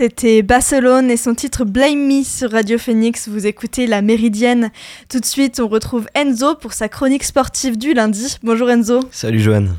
C'était 0.00 0.42
Barcelone 0.42 1.10
et 1.10 1.16
son 1.16 1.34
titre 1.34 1.64
Blame 1.64 2.06
Me 2.06 2.22
sur 2.22 2.52
Radio 2.52 2.78
Phoenix. 2.78 3.28
Vous 3.28 3.48
écoutez 3.48 3.88
La 3.88 4.00
Méridienne. 4.00 4.70
Tout 5.08 5.18
de 5.18 5.24
suite, 5.24 5.58
on 5.58 5.66
retrouve 5.66 6.06
Enzo 6.14 6.54
pour 6.54 6.72
sa 6.72 6.88
chronique 6.88 7.24
sportive 7.24 7.76
du 7.76 7.94
lundi. 7.94 8.36
Bonjour 8.44 8.70
Enzo. 8.70 9.00
Salut 9.10 9.40
Joanne. 9.40 9.74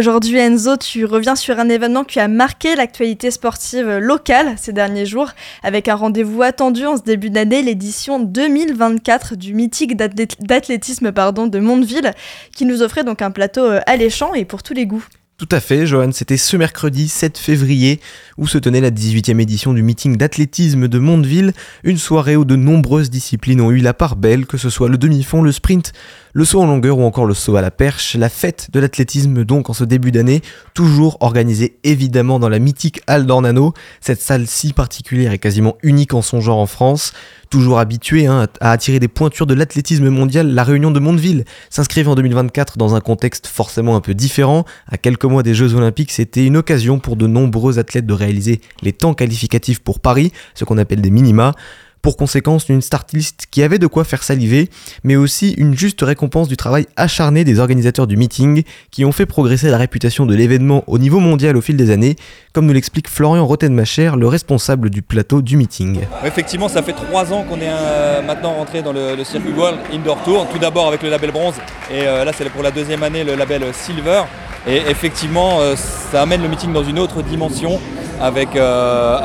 Aujourd'hui, 0.00 0.38
Enzo, 0.38 0.78
tu 0.78 1.04
reviens 1.04 1.36
sur 1.36 1.58
un 1.58 1.68
événement 1.68 2.04
qui 2.04 2.20
a 2.20 2.26
marqué 2.26 2.74
l'actualité 2.74 3.30
sportive 3.30 3.98
locale 3.98 4.54
ces 4.56 4.72
derniers 4.72 5.04
jours, 5.04 5.28
avec 5.62 5.88
un 5.88 5.94
rendez-vous 5.94 6.40
attendu 6.40 6.86
en 6.86 6.96
ce 6.96 7.02
début 7.02 7.28
d'année, 7.28 7.60
l'édition 7.60 8.18
2024 8.18 9.36
du 9.36 9.52
mythique 9.52 9.98
d'athlétisme 9.98 11.12
de 11.12 11.58
Mondeville, 11.58 12.14
qui 12.56 12.64
nous 12.64 12.80
offrait 12.80 13.04
donc 13.04 13.20
un 13.20 13.30
plateau 13.30 13.60
euh, 13.60 13.80
alléchant 13.84 14.32
et 14.32 14.46
pour 14.46 14.62
tous 14.62 14.72
les 14.72 14.86
goûts. 14.86 15.04
Tout 15.40 15.48
à 15.52 15.60
fait, 15.60 15.86
Johan, 15.86 16.12
c'était 16.12 16.36
ce 16.36 16.58
mercredi 16.58 17.08
7 17.08 17.38
février 17.38 17.98
où 18.36 18.46
se 18.46 18.58
tenait 18.58 18.82
la 18.82 18.90
18e 18.90 19.40
édition 19.40 19.72
du 19.72 19.82
meeting 19.82 20.18
d'athlétisme 20.18 20.86
de 20.86 20.98
Mondeville, 20.98 21.54
une 21.82 21.96
soirée 21.96 22.36
où 22.36 22.44
de 22.44 22.56
nombreuses 22.56 23.08
disciplines 23.08 23.62
ont 23.62 23.70
eu 23.70 23.78
la 23.78 23.94
part 23.94 24.16
belle, 24.16 24.44
que 24.44 24.58
ce 24.58 24.68
soit 24.68 24.90
le 24.90 24.98
demi-fond, 24.98 25.40
le 25.40 25.50
sprint, 25.50 25.94
le 26.32 26.44
saut 26.44 26.60
en 26.60 26.66
longueur 26.66 26.98
ou 26.98 27.04
encore 27.04 27.26
le 27.26 27.34
saut 27.34 27.56
à 27.56 27.60
la 27.60 27.70
perche, 27.70 28.14
la 28.16 28.28
fête 28.28 28.68
de 28.72 28.80
l'athlétisme 28.80 29.44
donc 29.44 29.70
en 29.70 29.72
ce 29.72 29.84
début 29.84 30.12
d'année, 30.12 30.42
toujours 30.74 31.16
organisée 31.20 31.78
évidemment 31.84 32.38
dans 32.38 32.48
la 32.48 32.58
mythique 32.58 33.00
Halle 33.06 33.26
d'Ornano, 33.26 33.74
cette 34.00 34.20
salle 34.20 34.46
si 34.46 34.72
particulière 34.72 35.32
et 35.32 35.38
quasiment 35.38 35.76
unique 35.82 36.14
en 36.14 36.22
son 36.22 36.40
genre 36.40 36.58
en 36.58 36.66
France 36.66 37.12
toujours 37.50 37.80
habitué 37.80 38.26
hein, 38.26 38.46
à 38.60 38.70
attirer 38.70 39.00
des 39.00 39.08
pointures 39.08 39.46
de 39.46 39.54
l'athlétisme 39.54 40.08
mondial, 40.08 40.54
la 40.54 40.64
réunion 40.64 40.92
de 40.92 41.00
Mondeville 41.00 41.44
s'inscrivait 41.68 42.08
en 42.08 42.14
2024 42.14 42.78
dans 42.78 42.94
un 42.94 43.00
contexte 43.00 43.48
forcément 43.48 43.96
un 43.96 44.00
peu 44.00 44.14
différent. 44.14 44.64
À 44.86 44.96
quelques 44.96 45.24
mois 45.24 45.42
des 45.42 45.52
Jeux 45.52 45.74
Olympiques, 45.74 46.12
c'était 46.12 46.46
une 46.46 46.56
occasion 46.56 47.00
pour 47.00 47.16
de 47.16 47.26
nombreux 47.26 47.78
athlètes 47.78 48.06
de 48.06 48.14
réaliser 48.14 48.60
les 48.82 48.92
temps 48.92 49.14
qualificatifs 49.14 49.80
pour 49.80 49.98
Paris, 50.00 50.32
ce 50.54 50.64
qu'on 50.64 50.78
appelle 50.78 51.02
des 51.02 51.10
minima. 51.10 51.54
Pour 52.02 52.16
conséquence, 52.16 52.68
une 52.70 52.80
start 52.80 53.12
list 53.12 53.46
qui 53.50 53.62
avait 53.62 53.78
de 53.78 53.86
quoi 53.86 54.04
faire 54.04 54.22
saliver, 54.22 54.70
mais 55.04 55.16
aussi 55.16 55.52
une 55.58 55.76
juste 55.76 56.00
récompense 56.00 56.48
du 56.48 56.56
travail 56.56 56.86
acharné 56.96 57.44
des 57.44 57.58
organisateurs 57.58 58.06
du 58.06 58.16
meeting 58.16 58.62
qui 58.90 59.04
ont 59.04 59.12
fait 59.12 59.26
progresser 59.26 59.68
la 59.68 59.76
réputation 59.76 60.24
de 60.24 60.34
l'événement 60.34 60.82
au 60.86 60.98
niveau 60.98 61.20
mondial 61.20 61.56
au 61.58 61.60
fil 61.60 61.76
des 61.76 61.90
années, 61.90 62.16
comme 62.54 62.66
nous 62.66 62.72
l'explique 62.72 63.08
Florian 63.08 63.46
Rottenmacher, 63.46 64.12
le 64.16 64.28
responsable 64.28 64.88
du 64.88 65.02
plateau 65.02 65.42
du 65.42 65.58
meeting. 65.58 66.00
Effectivement, 66.24 66.68
ça 66.68 66.82
fait 66.82 66.94
trois 66.94 67.32
ans 67.32 67.44
qu'on 67.48 67.60
est 67.60 67.68
euh, 67.68 68.22
maintenant 68.22 68.54
rentré 68.54 68.80
dans 68.80 68.92
le, 68.92 69.22
circuit 69.24 69.52
World 69.52 69.78
Indoor 69.92 70.22
Tour, 70.24 70.46
tout 70.50 70.58
d'abord 70.58 70.88
avec 70.88 71.02
le 71.02 71.10
label 71.10 71.32
bronze, 71.32 71.54
et 71.90 72.06
euh, 72.06 72.24
là 72.24 72.32
c'est 72.36 72.48
pour 72.48 72.62
la 72.62 72.70
deuxième 72.70 73.02
année 73.02 73.24
le 73.24 73.34
label 73.34 73.62
silver. 73.74 74.22
Et 74.66 74.76
effectivement, 74.76 75.60
euh, 75.60 75.74
ça 75.76 76.22
amène 76.22 76.42
le 76.42 76.48
meeting 76.48 76.72
dans 76.72 76.84
une 76.84 76.98
autre 76.98 77.22
dimension 77.22 77.80
avec, 78.20 78.56
euh, 78.56 79.18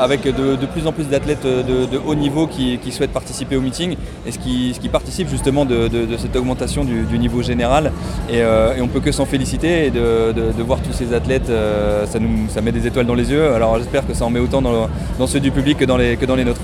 de, 0.56 0.66
plus 0.66 0.86
en 0.86 0.92
plus 0.92 1.04
d'athlètes 1.08 1.46
de, 1.46 1.98
haut 2.06 2.14
niveau 2.14 2.46
qui, 2.46 2.78
souhaitent 2.90 3.12
participer 3.12 3.56
au 3.56 3.60
meeting 3.60 3.96
et 4.26 4.32
ce 4.32 4.38
qui, 4.38 4.74
ce 4.74 4.88
participe 4.88 5.28
justement 5.28 5.64
de, 5.64 5.88
cette 6.18 6.34
augmentation 6.36 6.84
du, 6.84 7.18
niveau 7.18 7.42
général. 7.42 7.92
Euh, 8.32 8.74
et, 8.76 8.80
on 8.80 8.88
peut 8.88 9.00
que 9.00 9.12
s'en 9.12 9.26
féliciter 9.26 9.86
et 9.86 9.90
de, 9.90 10.62
voir 10.62 10.80
tous 10.80 10.92
ces 10.92 11.14
athlètes, 11.14 11.50
euh, 11.50 12.06
ça, 12.06 12.60
met 12.60 12.72
des 12.72 12.86
étoiles 12.86 13.06
dans 13.06 13.14
les 13.14 13.30
yeux. 13.30 13.52
Alors 13.52 13.78
j'espère 13.78 14.06
que 14.06 14.14
ça 14.14 14.24
en 14.24 14.30
met 14.30 14.40
autant 14.40 14.62
dans, 14.62 15.26
ceux 15.26 15.40
du 15.40 15.50
public 15.50 15.78
que 15.78 15.84
dans 15.84 15.96
les 15.96 16.44
nôtres. 16.44 16.60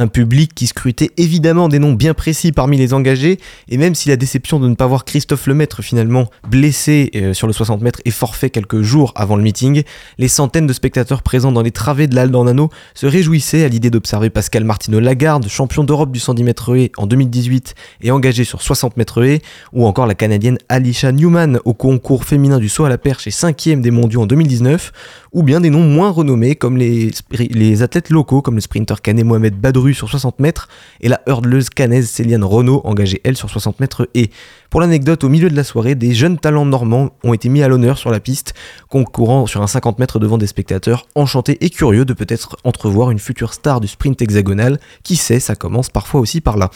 Un 0.00 0.08
public 0.08 0.54
qui 0.54 0.66
scrutait 0.66 1.10
évidemment 1.18 1.68
des 1.68 1.78
noms 1.78 1.92
bien 1.92 2.14
précis 2.14 2.52
parmi 2.52 2.78
les 2.78 2.94
engagés, 2.94 3.38
et 3.68 3.76
même 3.76 3.94
si 3.94 4.08
la 4.08 4.16
déception 4.16 4.58
de 4.58 4.66
ne 4.66 4.74
pas 4.74 4.86
voir 4.86 5.04
Christophe 5.04 5.46
Lemaître 5.46 5.82
finalement 5.82 6.30
blessé 6.48 7.10
euh, 7.16 7.34
sur 7.34 7.46
le 7.46 7.52
60 7.52 7.82
mètres 7.82 8.00
et 8.06 8.10
forfait 8.10 8.48
quelques 8.48 8.80
jours 8.80 9.12
avant 9.14 9.36
le 9.36 9.42
meeting, 9.42 9.82
les 10.16 10.28
centaines 10.28 10.66
de 10.66 10.72
spectateurs 10.72 11.20
présents 11.22 11.52
dans 11.52 11.60
les 11.60 11.70
travées 11.70 12.06
de 12.06 12.14
l'Alde 12.14 12.34
en 12.34 12.46
se 12.94 13.06
réjouissaient 13.06 13.62
à 13.62 13.68
l'idée 13.68 13.90
d'observer 13.90 14.30
Pascal 14.30 14.64
Martino 14.64 15.00
Lagarde, 15.00 15.46
champion 15.48 15.84
d'Europe 15.84 16.12
du 16.12 16.18
110 16.18 16.44
mètres 16.44 16.74
haies 16.74 16.92
en 16.96 17.06
2018 17.06 17.74
et 18.00 18.10
engagé 18.10 18.44
sur 18.44 18.62
60 18.62 18.96
mètres 18.96 19.22
haies, 19.22 19.42
ou 19.74 19.84
encore 19.84 20.06
la 20.06 20.14
Canadienne 20.14 20.56
Alicia 20.70 21.12
Newman 21.12 21.58
au 21.66 21.74
concours 21.74 22.24
féminin 22.24 22.58
du 22.58 22.70
saut 22.70 22.86
à 22.86 22.88
la 22.88 22.96
perche 22.96 23.26
et 23.26 23.30
5 23.30 23.80
des 23.82 23.90
mondiaux 23.90 24.22
en 24.22 24.26
2019, 24.26 24.92
ou 25.34 25.42
bien 25.42 25.60
des 25.60 25.68
noms 25.68 25.84
moins 25.84 26.08
renommés 26.08 26.56
comme 26.56 26.78
les, 26.78 27.10
les 27.38 27.82
athlètes 27.82 28.08
locaux 28.08 28.40
comme 28.40 28.54
le 28.54 28.62
sprinter 28.62 29.02
canet 29.02 29.26
Mohamed 29.26 29.60
Badru 29.60 29.89
sur 29.94 30.08
60 30.08 30.40
mètres 30.40 30.68
et 31.00 31.08
la 31.08 31.20
hurdleuse 31.26 31.70
canaise 31.70 32.08
Céliane 32.08 32.44
Renault 32.44 32.80
engagée 32.84 33.20
elle 33.24 33.36
sur 33.36 33.50
60 33.50 33.80
mètres 33.80 34.08
et. 34.14 34.30
Pour 34.70 34.80
l'anecdote 34.80 35.24
au 35.24 35.28
milieu 35.28 35.50
de 35.50 35.56
la 35.56 35.64
soirée 35.64 35.96
des 35.96 36.14
jeunes 36.14 36.38
talents 36.38 36.64
normands 36.64 37.10
ont 37.24 37.34
été 37.34 37.48
mis 37.48 37.60
à 37.62 37.66
l'honneur 37.68 37.98
sur 37.98 38.10
la 38.10 38.20
piste 38.20 38.54
concourant 38.88 39.46
sur 39.46 39.62
un 39.62 39.66
50 39.66 39.98
mètres 39.98 40.20
devant 40.20 40.38
des 40.38 40.46
spectateurs 40.46 41.06
enchantés 41.16 41.58
et 41.60 41.70
curieux 41.70 42.04
de 42.04 42.12
peut-être 42.12 42.56
entrevoir 42.62 43.10
une 43.10 43.18
future 43.18 43.52
star 43.52 43.80
du 43.80 43.88
sprint 43.88 44.22
hexagonal. 44.22 44.78
Qui 45.02 45.16
sait 45.16 45.40
ça 45.40 45.56
commence 45.56 45.90
parfois 45.90 46.20
aussi 46.20 46.40
par 46.40 46.56
là. 46.56 46.70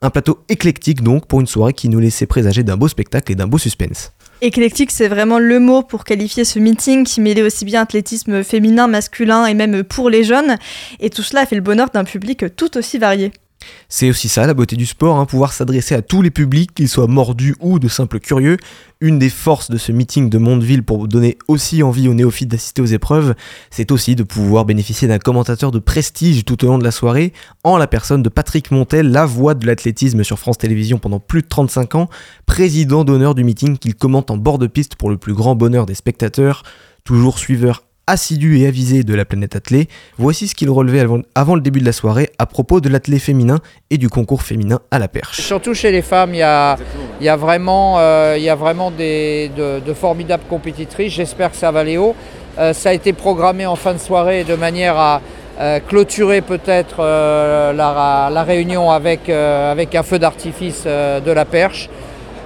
Un 0.00 0.10
plateau 0.10 0.44
éclectique 0.48 1.02
donc 1.02 1.26
pour 1.26 1.40
une 1.40 1.46
soirée 1.46 1.72
qui 1.72 1.88
nous 1.88 1.98
laissait 1.98 2.26
présager 2.26 2.62
d'un 2.62 2.76
beau 2.76 2.88
spectacle 2.88 3.32
et 3.32 3.34
d'un 3.34 3.46
beau 3.46 3.58
suspense. 3.58 4.12
Éclectique, 4.42 4.90
c'est 4.90 5.08
vraiment 5.08 5.38
le 5.38 5.60
mot 5.60 5.82
pour 5.82 6.04
qualifier 6.04 6.44
ce 6.44 6.58
meeting 6.58 7.04
qui 7.04 7.20
mêlait 7.20 7.42
aussi 7.42 7.66
bien 7.66 7.82
athlétisme 7.82 8.42
féminin, 8.42 8.86
masculin 8.86 9.44
et 9.44 9.52
même 9.52 9.84
pour 9.84 10.08
les 10.08 10.24
jeunes. 10.24 10.56
Et 10.98 11.10
tout 11.10 11.22
cela 11.22 11.42
a 11.42 11.46
fait 11.46 11.56
le 11.56 11.60
bonheur 11.60 11.90
d'un 11.90 12.04
public 12.04 12.44
tout 12.56 12.78
aussi 12.78 12.96
varié. 12.96 13.32
C'est 13.88 14.08
aussi 14.08 14.28
ça 14.28 14.46
la 14.46 14.54
beauté 14.54 14.76
du 14.76 14.86
sport, 14.86 15.18
hein, 15.18 15.26
pouvoir 15.26 15.52
s'adresser 15.52 15.94
à 15.94 16.02
tous 16.02 16.22
les 16.22 16.30
publics, 16.30 16.72
qu'ils 16.74 16.88
soient 16.88 17.06
mordus 17.06 17.56
ou 17.60 17.78
de 17.78 17.88
simples 17.88 18.20
curieux. 18.20 18.56
Une 19.00 19.18
des 19.18 19.30
forces 19.30 19.70
de 19.70 19.78
ce 19.78 19.92
meeting 19.92 20.28
de 20.28 20.38
Mondeville 20.38 20.82
pour 20.82 21.08
donner 21.08 21.38
aussi 21.48 21.82
envie 21.82 22.08
aux 22.08 22.14
néophytes 22.14 22.48
d'assister 22.48 22.82
aux 22.82 22.86
épreuves, 22.86 23.34
c'est 23.70 23.90
aussi 23.90 24.14
de 24.14 24.22
pouvoir 24.22 24.64
bénéficier 24.64 25.08
d'un 25.08 25.18
commentateur 25.18 25.70
de 25.70 25.78
prestige 25.78 26.44
tout 26.44 26.64
au 26.64 26.68
long 26.68 26.78
de 26.78 26.84
la 26.84 26.90
soirée, 26.90 27.32
en 27.64 27.78
la 27.78 27.86
personne 27.86 28.22
de 28.22 28.28
Patrick 28.28 28.70
Montel, 28.70 29.10
la 29.10 29.26
voix 29.26 29.54
de 29.54 29.66
l'athlétisme 29.66 30.22
sur 30.22 30.38
France 30.38 30.58
Télévisions 30.58 30.98
pendant 30.98 31.20
plus 31.20 31.42
de 31.42 31.48
35 31.48 31.94
ans, 31.94 32.08
président 32.46 33.04
d'honneur 33.04 33.34
du 33.34 33.44
meeting 33.44 33.78
qu'il 33.78 33.94
commente 33.94 34.30
en 34.30 34.36
bord 34.36 34.58
de 34.58 34.66
piste 34.66 34.96
pour 34.96 35.10
le 35.10 35.16
plus 35.16 35.34
grand 35.34 35.54
bonheur 35.56 35.86
des 35.86 35.94
spectateurs, 35.94 36.62
toujours 37.04 37.38
suiveur 37.38 37.82
assidu 38.10 38.58
et 38.58 38.66
avisé 38.66 39.04
de 39.04 39.14
la 39.14 39.24
planète 39.24 39.56
athlée, 39.56 39.88
voici 40.18 40.48
ce 40.48 40.54
qu'il 40.54 40.68
relevait 40.70 41.04
avant, 41.34 41.54
le 41.54 41.60
début 41.60 41.80
de 41.80 41.84
la 41.84 41.92
soirée 41.92 42.30
à 42.38 42.46
propos 42.46 42.80
de 42.80 42.88
l'athlé 42.88 43.18
féminin 43.18 43.58
et 43.90 43.98
du 43.98 44.08
concours 44.08 44.42
féminin 44.42 44.80
à 44.90 44.98
la 44.98 45.08
perche. 45.08 45.40
Surtout 45.40 45.74
chez 45.74 45.92
les 45.92 46.02
femmes, 46.02 46.34
il 46.34 46.38
y 46.38 46.42
a, 46.42 46.76
vraiment, 47.36 47.96
euh, 47.98 48.54
vraiment 48.58 48.90
de, 48.90 49.92
formidables 49.94 50.44
compétitrices. 50.48 51.12
J'espère 51.12 51.52
que 51.52 51.56
ça 51.56 51.70
va 51.70 51.80
aller 51.80 51.98
haut. 51.98 52.14
Euh, 52.58 52.72
ça 52.72 52.90
a 52.90 52.92
été 52.92 53.12
programmé 53.12 53.64
en 53.66 53.76
fin 53.76 53.94
de 53.94 53.98
soirée 53.98 54.44
de 54.44 54.56
manière 54.56 54.96
à 54.96 55.20
euh, 55.60 55.78
clôturer 55.78 56.40
peut-être 56.40 57.00
la, 57.00 58.44
réunion 58.44 58.90
avec 58.90 59.28
un 59.28 60.02
feu 60.02 60.18
d'artifice 60.18 60.84
de 60.84 61.30
la 61.30 61.44
perche. 61.44 61.88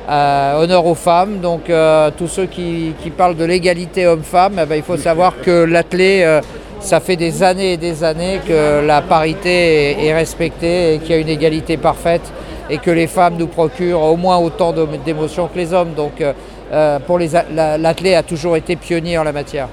Euh, 0.09 0.63
honneur 0.63 0.85
aux 0.85 0.95
femmes. 0.95 1.39
Donc 1.41 1.71
euh, 1.71 2.11
tous 2.17 2.29
ceux 2.29 2.45
qui, 2.47 2.95
parlent 3.17 3.37
de 3.37 3.45
l'égalité 3.45 4.07
homme-femme, 4.07 4.59
eh 4.63 4.67
ben, 4.67 4.77
il 4.77 4.83
faut 4.83 4.99
savoir 4.99 5.41
que 5.41 5.65
l'athlé, 5.65 6.23
euh, 6.25 6.43
ça 6.81 7.01
fait 7.01 7.17
des 7.17 7.43
années 7.43 7.73
et 7.73 7.77
des 7.79 8.05
années 8.05 8.41
que 8.47 8.87
la 8.87 9.01
parité 9.01 10.07
est, 10.07 10.15
respectée 10.15 10.95
et 10.95 10.99
qu'il 10.99 11.11
y 11.11 11.15
a 11.15 11.19
une 11.19 11.29
égalité 11.29 11.79
parfaite 11.79 12.31
et 12.69 12.77
que 12.77 12.91
les 12.91 13.07
femmes 13.07 13.37
nous 13.39 13.47
procurent 13.47 14.03
au 14.03 14.17
moins 14.17 14.37
autant 14.37 14.75
d'émotions 15.07 15.49
que 15.49 15.57
les 15.57 15.73
hommes. 15.73 15.95
Donc 15.95 16.23
pour 17.07 17.19
l'athlé 17.19 18.15
a 18.15 18.23
toujours 18.23 18.57
été 18.57 18.77
pionnier 18.77 19.17
en 19.17 19.25
la 19.25 19.33
matière. 19.33 19.69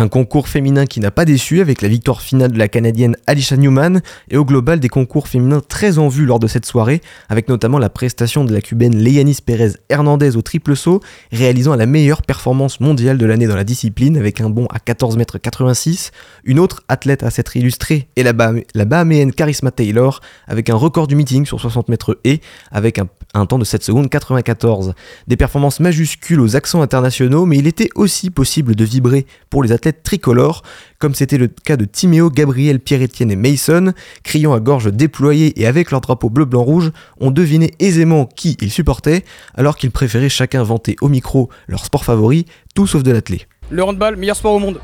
Un 0.00 0.06
concours 0.06 0.46
féminin 0.46 0.86
qui 0.86 1.00
n'a 1.00 1.10
pas 1.10 1.24
déçu 1.24 1.60
avec 1.60 1.82
la 1.82 1.88
victoire 1.88 2.22
finale 2.22 2.52
de 2.52 2.58
la 2.58 2.68
Canadienne 2.68 3.16
Alicia 3.26 3.56
Newman 3.56 4.00
et 4.30 4.36
au 4.36 4.44
global 4.44 4.78
des 4.78 4.88
concours 4.88 5.26
féminins 5.26 5.60
très 5.60 5.98
en 5.98 6.06
vue 6.06 6.24
lors 6.24 6.38
de 6.38 6.46
cette 6.46 6.66
soirée, 6.66 7.00
avec 7.28 7.48
notamment 7.48 7.80
la 7.80 7.90
prestation 7.90 8.44
de 8.44 8.52
la 8.52 8.60
cubaine 8.60 8.94
Leyanis 8.94 9.38
Pérez 9.44 9.72
Hernandez 9.88 10.36
au 10.36 10.42
triple 10.42 10.76
saut, 10.76 11.00
réalisant 11.32 11.74
la 11.74 11.86
meilleure 11.86 12.22
performance 12.22 12.78
mondiale 12.78 13.18
de 13.18 13.26
l'année 13.26 13.48
dans 13.48 13.56
la 13.56 13.64
discipline 13.64 14.16
avec 14.16 14.40
un 14.40 14.50
bond 14.50 14.68
à 14.70 14.78
14,86 14.78 15.88
m. 15.88 16.10
Une 16.44 16.60
autre 16.60 16.84
athlète 16.86 17.24
à 17.24 17.30
s'être 17.30 17.56
illustrée 17.56 18.06
est 18.14 18.22
la, 18.22 18.34
la 18.76 18.84
Bahaméenne 18.84 19.32
Charisma 19.32 19.72
Taylor 19.72 20.20
avec 20.46 20.70
un 20.70 20.76
record 20.76 21.08
du 21.08 21.16
meeting 21.16 21.44
sur 21.44 21.60
60 21.60 21.88
mètres 21.88 22.20
et 22.22 22.40
avec 22.70 23.00
un 23.00 23.08
un 23.34 23.46
temps 23.46 23.58
de 23.58 23.64
7 23.64 23.82
secondes 23.82 24.08
94. 24.08 24.94
Des 25.26 25.36
performances 25.36 25.80
majuscules 25.80 26.40
aux 26.40 26.56
accents 26.56 26.82
internationaux, 26.82 27.46
mais 27.46 27.58
il 27.58 27.66
était 27.66 27.90
aussi 27.94 28.30
possible 28.30 28.74
de 28.74 28.84
vibrer 28.84 29.26
pour 29.50 29.62
les 29.62 29.72
athlètes 29.72 30.02
tricolores, 30.02 30.62
comme 30.98 31.14
c'était 31.14 31.38
le 31.38 31.48
cas 31.48 31.76
de 31.76 31.84
Timéo, 31.84 32.30
Gabriel, 32.30 32.80
Pierre-Étienne 32.80 33.30
et 33.30 33.36
Mason, 33.36 33.92
criant 34.22 34.54
à 34.54 34.60
gorge 34.60 34.92
déployée 34.92 35.60
et 35.60 35.66
avec 35.66 35.90
leur 35.90 36.00
drapeau 36.00 36.30
bleu-blanc-rouge, 36.30 36.90
on 37.20 37.30
devinait 37.30 37.72
aisément 37.78 38.26
qui 38.26 38.56
ils 38.60 38.70
supportaient, 38.70 39.24
alors 39.54 39.76
qu'ils 39.76 39.90
préféraient 39.90 40.28
chacun 40.28 40.62
vanter 40.62 40.96
au 41.00 41.08
micro 41.08 41.48
leur 41.68 41.84
sport 41.84 42.04
favori, 42.04 42.46
tout 42.74 42.86
sauf 42.86 43.02
de 43.02 43.12
l'athlé. 43.12 43.42
Le 43.70 43.84
handball, 43.84 44.16
meilleur 44.16 44.36
sport 44.36 44.54
au 44.54 44.58
monde. 44.58 44.80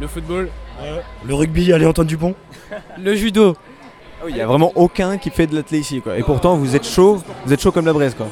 Le 0.00 0.06
football. 0.06 0.48
le 1.26 1.34
rugby, 1.34 1.72
allez 1.72 1.86
Antoine 1.86 2.06
Dupont. 2.06 2.34
le 3.02 3.14
judo. 3.14 3.56
Ah 4.22 4.26
il 4.28 4.34
n'y 4.34 4.40
a 4.42 4.46
vraiment 4.46 4.70
aucun 4.74 5.16
qui 5.16 5.30
fait 5.30 5.46
de 5.46 5.54
l'athlète 5.54 5.80
ici. 5.80 6.02
Quoi. 6.02 6.18
Et 6.18 6.22
pourtant, 6.22 6.56
vous 6.56 6.76
êtes 6.76 6.86
chaud, 6.86 7.22
vous 7.46 7.52
êtes 7.52 7.60
chaud 7.60 7.72
comme 7.72 7.86
la 7.86 7.94
braise. 7.94 8.14
Quoi. 8.14 8.26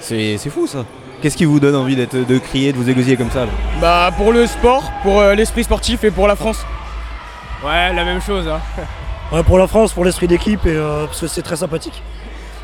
C'est, 0.00 0.36
fou 0.50 0.66
ça. 0.66 0.84
Qu'est-ce 1.22 1.36
qui 1.36 1.44
vous 1.44 1.60
donne 1.60 1.76
envie 1.76 1.94
d'être, 1.94 2.16
de 2.16 2.38
crier, 2.38 2.72
de 2.72 2.76
vous 2.76 2.90
égosiller 2.90 3.16
comme 3.16 3.30
ça 3.30 3.46
Bah 3.80 4.10
pour 4.16 4.32
le 4.32 4.46
sport, 4.46 4.90
pour 5.02 5.20
euh, 5.20 5.34
l'esprit 5.34 5.62
sportif 5.62 6.02
et 6.02 6.10
pour 6.10 6.26
la 6.26 6.34
France. 6.34 6.64
Ouais, 7.64 7.92
la 7.94 8.04
même 8.04 8.20
chose. 8.20 8.48
Hein. 8.48 8.60
Ouais, 9.30 9.42
pour 9.42 9.58
la 9.58 9.66
France, 9.66 9.92
pour 9.92 10.06
l'esprit 10.06 10.26
d'équipe 10.26 10.64
et 10.64 10.74
euh, 10.74 11.04
parce 11.04 11.20
que 11.20 11.26
c'est 11.26 11.42
très 11.42 11.56
sympathique. 11.56 12.02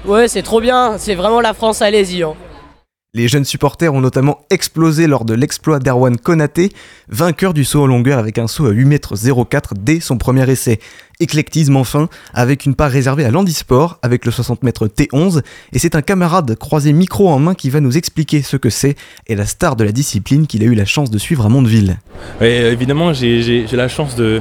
Ouais, 0.06 0.28
c'est 0.28 0.40
trop 0.40 0.62
bien. 0.62 0.96
C'est 0.96 1.14
vraiment 1.14 1.42
la 1.42 1.52
France, 1.52 1.82
allez-y. 1.82 2.22
Hein. 2.22 2.32
Les 3.16 3.28
jeunes 3.28 3.44
supporters 3.44 3.94
ont 3.94 4.00
notamment 4.00 4.40
explosé 4.50 5.06
lors 5.06 5.24
de 5.24 5.34
l'exploit 5.34 5.78
d'Erwan 5.78 6.16
Konaté, 6.16 6.72
vainqueur 7.08 7.54
du 7.54 7.64
saut 7.64 7.82
en 7.82 7.86
longueur 7.86 8.18
avec 8.18 8.38
un 8.38 8.48
saut 8.48 8.66
à 8.66 8.72
8m04 8.72 9.74
dès 9.76 10.00
son 10.00 10.18
premier 10.18 10.50
essai. 10.50 10.80
Éclectisme 11.20 11.76
enfin, 11.76 12.08
avec 12.32 12.66
une 12.66 12.74
part 12.74 12.90
réservée 12.90 13.24
à 13.24 13.30
l'handisport, 13.30 13.98
avec 14.02 14.24
le 14.24 14.32
60 14.32 14.60
m 14.62 14.70
T11, 14.70 15.42
et 15.72 15.78
c'est 15.78 15.94
un 15.94 16.02
camarade 16.02 16.56
croisé 16.56 16.92
micro 16.92 17.28
en 17.28 17.38
main 17.38 17.54
qui 17.54 17.70
va 17.70 17.80
nous 17.80 17.96
expliquer 17.96 18.42
ce 18.42 18.56
que 18.56 18.70
c'est, 18.70 18.96
et 19.26 19.36
la 19.36 19.46
star 19.46 19.76
de 19.76 19.84
la 19.84 19.92
discipline 19.92 20.46
qu'il 20.46 20.62
a 20.62 20.66
eu 20.66 20.74
la 20.74 20.84
chance 20.84 21.10
de 21.10 21.18
suivre 21.18 21.46
à 21.46 21.48
Mondeville. 21.48 21.98
Euh, 22.42 22.72
évidemment, 22.72 23.12
j'ai 23.12 23.66
la 23.72 23.88
chance 23.88 24.16
de, 24.16 24.40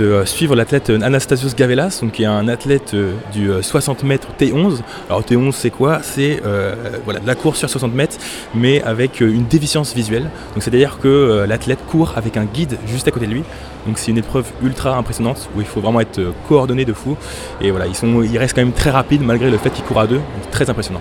euh, 0.00 0.24
suivre 0.24 0.56
l'athlète 0.56 0.90
Anastasios 0.90 1.54
Gavelas, 1.56 2.02
qui 2.12 2.22
est 2.24 2.26
un 2.26 2.48
athlète 2.48 2.92
euh, 2.94 3.12
du 3.32 3.50
60 3.60 4.04
m 4.04 4.18
T11. 4.38 4.80
Alors 5.08 5.22
T11 5.22 5.52
c'est 5.52 5.70
quoi? 5.70 6.00
C'est 6.02 6.40
voilà, 7.04 7.20
de 7.20 7.26
la 7.26 7.34
course 7.34 7.58
sur 7.58 7.70
60 7.70 7.94
mètres, 7.94 8.16
mais 8.54 8.82
avec 8.82 9.20
une 9.20 9.46
déficience 9.46 9.94
visuelle. 9.94 10.30
Donc 10.54 10.62
c'est-à-dire 10.62 10.98
que 11.00 11.44
l'athlète 11.48 11.78
court 11.88 12.14
avec 12.16 12.36
un 12.36 12.44
guide 12.44 12.78
juste 12.86 13.06
à 13.08 13.10
côté 13.10 13.26
de 13.26 13.32
lui. 13.32 13.42
Donc 13.86 13.98
c'est 13.98 14.10
une 14.10 14.18
épreuve 14.18 14.46
ultra 14.62 14.96
impressionnante 14.96 15.48
où 15.54 15.60
il 15.60 15.66
faut 15.66 15.80
vraiment 15.80 16.00
être 16.00 16.05
coordonné 16.48 16.84
de 16.84 16.92
fou. 16.92 17.16
Et 17.60 17.70
voilà, 17.70 17.86
ils, 17.86 17.94
sont, 17.94 18.22
ils 18.22 18.38
restent 18.38 18.54
quand 18.54 18.62
même 18.62 18.72
très 18.72 18.90
rapides 18.90 19.22
malgré 19.22 19.50
le 19.50 19.58
fait 19.58 19.70
qu'ils 19.70 19.84
courent 19.84 20.00
à 20.00 20.06
deux. 20.06 20.16
Donc 20.16 20.50
très 20.50 20.68
impressionnant. 20.70 21.00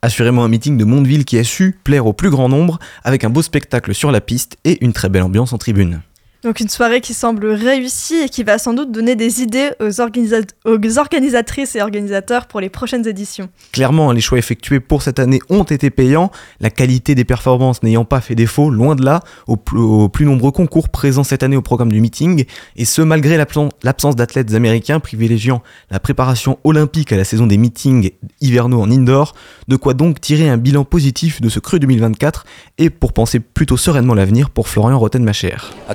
Assurément 0.00 0.44
un 0.44 0.48
meeting 0.48 0.76
de 0.76 0.84
Mondeville 0.84 1.24
qui 1.24 1.38
a 1.38 1.44
su 1.44 1.76
plaire 1.82 2.06
au 2.06 2.12
plus 2.12 2.30
grand 2.30 2.48
nombre 2.48 2.78
avec 3.02 3.24
un 3.24 3.30
beau 3.30 3.42
spectacle 3.42 3.94
sur 3.94 4.12
la 4.12 4.20
piste 4.20 4.56
et 4.64 4.84
une 4.84 4.92
très 4.92 5.08
belle 5.08 5.22
ambiance 5.24 5.52
en 5.52 5.58
tribune. 5.58 6.02
Donc 6.44 6.60
une 6.60 6.68
soirée 6.68 7.00
qui 7.00 7.14
semble 7.14 7.46
réussie 7.46 8.18
et 8.18 8.28
qui 8.28 8.44
va 8.44 8.58
sans 8.58 8.72
doute 8.72 8.92
donner 8.92 9.16
des 9.16 9.42
idées 9.42 9.70
aux, 9.80 10.00
organisatrices 10.00 11.74
et 11.74 11.82
organisateurs 11.82 12.46
pour 12.46 12.60
les 12.60 12.68
prochaines 12.68 13.08
éditions. 13.08 13.48
Clairement, 13.72 14.12
les 14.12 14.20
choix 14.20 14.38
effectués 14.38 14.78
pour 14.78 15.02
cette 15.02 15.18
année 15.18 15.40
ont 15.50 15.64
été 15.64 15.90
payants, 15.90 16.30
la 16.60 16.70
qualité 16.70 17.16
des 17.16 17.24
performances 17.24 17.82
n'ayant 17.82 18.04
pas 18.04 18.20
fait 18.20 18.36
défaut, 18.36 18.70
loin 18.70 18.94
de 18.94 19.04
là, 19.04 19.20
aux 19.48 19.56
plus, 19.56 20.26
nombreux 20.26 20.52
concours 20.52 20.90
présents 20.90 21.24
cette 21.24 21.42
année 21.42 21.56
au 21.56 21.62
programme 21.62 21.90
du 21.90 22.00
meeting, 22.00 22.44
et 22.76 22.84
ce 22.84 23.02
malgré 23.02 23.36
l'absence 23.36 24.14
d'athlètes 24.14 24.54
américains 24.54 25.00
privilégiant 25.00 25.60
la 25.90 25.98
préparation 25.98 26.60
olympique 26.62 27.12
à 27.12 27.16
la 27.16 27.24
saison 27.24 27.48
des 27.48 27.56
meetings 27.56 28.12
hivernaux 28.40 28.80
en 28.80 28.90
indoor, 28.92 29.34
de 29.66 29.74
quoi 29.74 29.92
donc 29.92 30.20
tirer 30.20 30.48
un 30.48 30.56
bilan 30.56 30.84
positif 30.84 31.40
de 31.40 31.48
ce 31.48 31.58
cru 31.58 31.80
2024 31.80 32.44
et 32.78 32.90
pour 32.90 33.12
penser 33.12 33.40
plutôt 33.40 33.76
sereinement 33.76 34.14
l'avenir 34.14 34.50
pour 34.50 34.68
Florian 34.68 34.98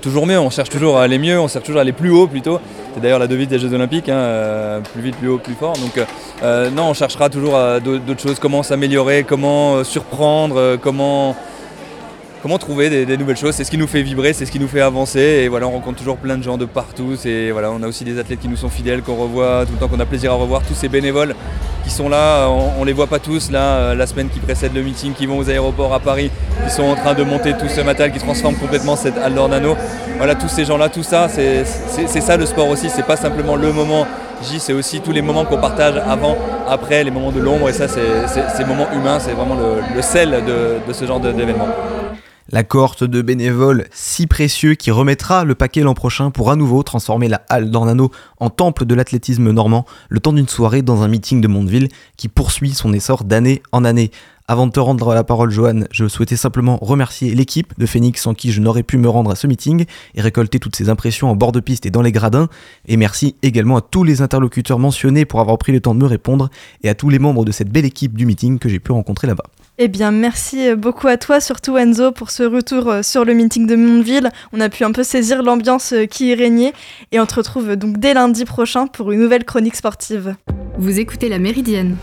toujours 0.01 0.27
on 0.37 0.49
cherche 0.49 0.69
toujours 0.69 0.97
à 0.97 1.03
aller 1.03 1.17
mieux, 1.17 1.39
on 1.39 1.47
cherche 1.47 1.65
toujours 1.65 1.79
à 1.79 1.81
aller 1.81 1.91
plus 1.91 2.09
haut 2.09 2.27
plutôt. 2.27 2.59
C'est 2.93 3.01
d'ailleurs 3.01 3.19
la 3.19 3.27
devise 3.27 3.47
des 3.47 3.59
Jeux 3.59 3.73
Olympiques, 3.73 4.09
hein, 4.09 4.15
euh, 4.15 4.79
plus 4.81 5.01
vite, 5.01 5.15
plus 5.15 5.27
haut, 5.27 5.37
plus 5.37 5.53
fort. 5.53 5.73
Donc 5.73 5.97
euh, 5.97 6.05
euh, 6.43 6.69
non, 6.69 6.89
on 6.89 6.93
cherchera 6.93 7.29
toujours 7.29 7.57
d'autres 7.83 8.21
choses, 8.21 8.39
comment 8.39 8.63
s'améliorer, 8.63 9.23
comment 9.23 9.83
surprendre, 9.83 10.77
comment 10.77 11.35
comment 12.41 12.57
trouver 12.57 13.05
des, 13.05 13.17
nouvelles 13.17 13.37
choses. 13.37 13.55
C'est 13.55 13.63
ce 13.63 13.71
qui 13.71 13.77
nous 13.77 13.87
fait 13.87 14.01
vibrer, 14.01 14.33
c'est 14.33 14.45
ce 14.45 14.51
qui 14.51 14.59
nous 14.59 14.67
fait 14.67 14.81
avancer. 14.81 15.19
Et 15.19 15.47
voilà, 15.47 15.67
on 15.67 15.71
rencontre 15.71 15.97
toujours 15.97 16.17
plein 16.17 16.37
de 16.37 16.43
gens 16.43 16.57
de 16.57 16.65
partout. 16.65 17.15
Voilà, 17.51 17.71
on 17.71 17.81
a 17.81 17.87
aussi 17.87 18.03
des 18.03 18.19
athlètes 18.19 18.41
qui 18.41 18.49
nous 18.49 18.57
sont 18.57 18.69
fidèles, 18.69 19.01
qu'on 19.01 19.15
revoit 19.15 19.65
tout 19.65 19.71
le 19.71 19.79
temps, 19.79 19.87
qu'on 19.87 19.99
a 20.01 20.05
plaisir 20.05 20.33
à 20.33 20.35
revoir. 20.35 20.61
Tous 20.67 20.73
ces 20.73 20.89
bénévoles 20.89 21.35
qui 21.83 21.89
sont 21.89 22.09
là, 22.09 22.47
on, 22.47 22.81
ne 22.81 22.85
les 22.85 22.93
voit 22.93 23.07
pas 23.07 23.19
tous 23.19 23.51
là, 23.51 23.59
euh, 23.59 23.95
la 23.95 24.07
semaine 24.07 24.29
qui 24.29 24.39
précède 24.39 24.73
le 24.73 24.81
meeting, 24.81 25.13
qui 25.13 25.25
vont 25.25 25.37
aux 25.37 25.49
aéroports 25.49 25.93
à 25.93 25.99
Paris, 25.99 26.31
qui 26.65 26.71
sont 26.71 26.83
en 26.83 26.95
train 26.95 27.13
de 27.13 27.23
monter 27.23 27.53
tout 27.53 27.67
ce 27.67 27.81
matériel, 27.81 28.13
qui 28.13 28.19
transforment 28.19 28.55
complètement 28.55 28.95
cette 28.95 29.17
halle 29.17 29.33
d'Ornano. 29.33 29.75
Voilà, 30.17 30.35
tous 30.35 30.47
ces 30.47 30.65
gens-là, 30.65 30.89
tout 30.89 31.03
ça, 31.03 31.27
c'est 31.27 31.65
ça 31.65 32.37
le 32.37 32.45
sport 32.45 32.69
aussi. 32.69 32.89
C'est 32.89 33.05
pas 33.05 33.17
simplement 33.17 33.55
le 33.55 33.73
moment 33.73 34.05
J, 34.43 34.59
c'est 34.59 34.73
aussi 34.73 34.99
tous 34.99 35.11
les 35.11 35.21
moments 35.21 35.45
qu'on 35.45 35.57
partage 35.57 35.95
avant, 36.07 36.37
après, 36.67 37.03
les 37.03 37.11
moments 37.11 37.31
de 37.31 37.39
l'ombre. 37.39 37.69
Et 37.69 37.73
ça, 37.73 37.87
c'est 37.87 38.27
ces 38.55 38.65
moments 38.65 38.87
humains, 38.93 39.19
c'est 39.19 39.33
vraiment 39.33 39.55
le, 39.55 40.01
sel 40.01 40.43
de 40.87 40.93
ce 40.93 41.05
genre 41.05 41.19
d'événement 41.19 41.67
la 42.53 42.63
cohorte 42.63 43.03
de 43.03 43.23
bénévoles 43.23 43.87
si 43.91 44.27
précieux 44.27 44.75
qui 44.75 44.91
remettra 44.91 45.43
le 45.43 45.55
paquet 45.55 45.81
l'an 45.81 45.95
prochain 45.95 46.29
pour 46.29 46.51
à 46.51 46.55
nouveau 46.55 46.83
transformer 46.83 47.27
la 47.27 47.41
halle 47.49 47.71
d'Ornano 47.71 48.11
en 48.39 48.51
temple 48.51 48.85
de 48.85 48.93
l'athlétisme 48.93 49.49
normand 49.49 49.85
le 50.07 50.19
temps 50.19 50.33
d'une 50.33 50.47
soirée 50.47 50.83
dans 50.83 51.01
un 51.01 51.07
meeting 51.07 51.41
de 51.41 51.47
Mondeville 51.47 51.89
qui 52.15 52.27
poursuit 52.27 52.75
son 52.75 52.93
essor 52.93 53.23
d'année 53.23 53.63
en 53.71 53.83
année. 53.83 54.11
Avant 54.47 54.67
de 54.67 54.71
te 54.71 54.79
rendre 54.79 55.15
la 55.15 55.23
parole, 55.23 55.49
Johan, 55.49 55.85
je 55.89 56.07
souhaitais 56.07 56.35
simplement 56.35 56.77
remercier 56.79 57.33
l'équipe 57.33 57.73
de 57.79 57.87
Phoenix 57.87 58.21
sans 58.21 58.35
qui 58.35 58.51
je 58.51 58.61
n'aurais 58.61 58.83
pu 58.83 58.99
me 58.99 59.09
rendre 59.09 59.31
à 59.31 59.35
ce 59.35 59.47
meeting 59.47 59.85
et 60.13 60.21
récolter 60.21 60.59
toutes 60.59 60.75
ces 60.75 60.89
impressions 60.89 61.31
en 61.31 61.35
bord 61.35 61.53
de 61.53 61.59
piste 61.59 61.87
et 61.87 61.91
dans 61.91 62.03
les 62.03 62.11
gradins. 62.11 62.49
Et 62.85 62.97
merci 62.97 63.35
également 63.41 63.77
à 63.77 63.81
tous 63.81 64.03
les 64.03 64.21
interlocuteurs 64.21 64.77
mentionnés 64.77 65.25
pour 65.25 65.39
avoir 65.39 65.57
pris 65.57 65.71
le 65.71 65.79
temps 65.79 65.95
de 65.95 66.01
me 66.01 66.05
répondre 66.05 66.51
et 66.83 66.89
à 66.89 66.93
tous 66.93 67.09
les 67.09 67.17
membres 67.17 67.45
de 67.45 67.51
cette 67.51 67.69
belle 67.69 67.85
équipe 67.85 68.15
du 68.15 68.27
meeting 68.27 68.59
que 68.59 68.69
j'ai 68.69 68.79
pu 68.79 68.91
rencontrer 68.91 69.25
là-bas. 69.25 69.45
Eh 69.79 69.87
bien, 69.87 70.11
merci 70.11 70.75
beaucoup 70.75 71.07
à 71.07 71.17
toi, 71.17 71.39
surtout 71.39 71.77
Enzo, 71.77 72.11
pour 72.11 72.29
ce 72.29 72.43
retour 72.43 72.89
euh, 72.89 73.01
sur 73.01 73.25
le 73.25 73.33
meeting 73.33 73.65
de 73.65 73.75
Mondeville. 73.75 74.29
On 74.51 74.59
a 74.59 74.69
pu 74.69 74.83
un 74.83 74.91
peu 74.91 75.01
saisir 75.01 75.41
l'ambiance 75.41 75.93
euh, 75.93 76.05
qui 76.05 76.27
y 76.27 76.35
régnait 76.35 76.73
et 77.11 77.19
on 77.19 77.25
te 77.25 77.33
retrouve 77.33 77.75
donc 77.75 77.97
dès 77.97 78.13
lundi 78.13 78.45
prochain 78.45 78.85
pour 78.85 79.11
une 79.11 79.19
nouvelle 79.21 79.45
chronique 79.45 79.75
sportive. 79.75 80.35
Vous 80.77 80.99
écoutez 80.99 81.27
La 81.27 81.39
Méridienne 81.39 81.97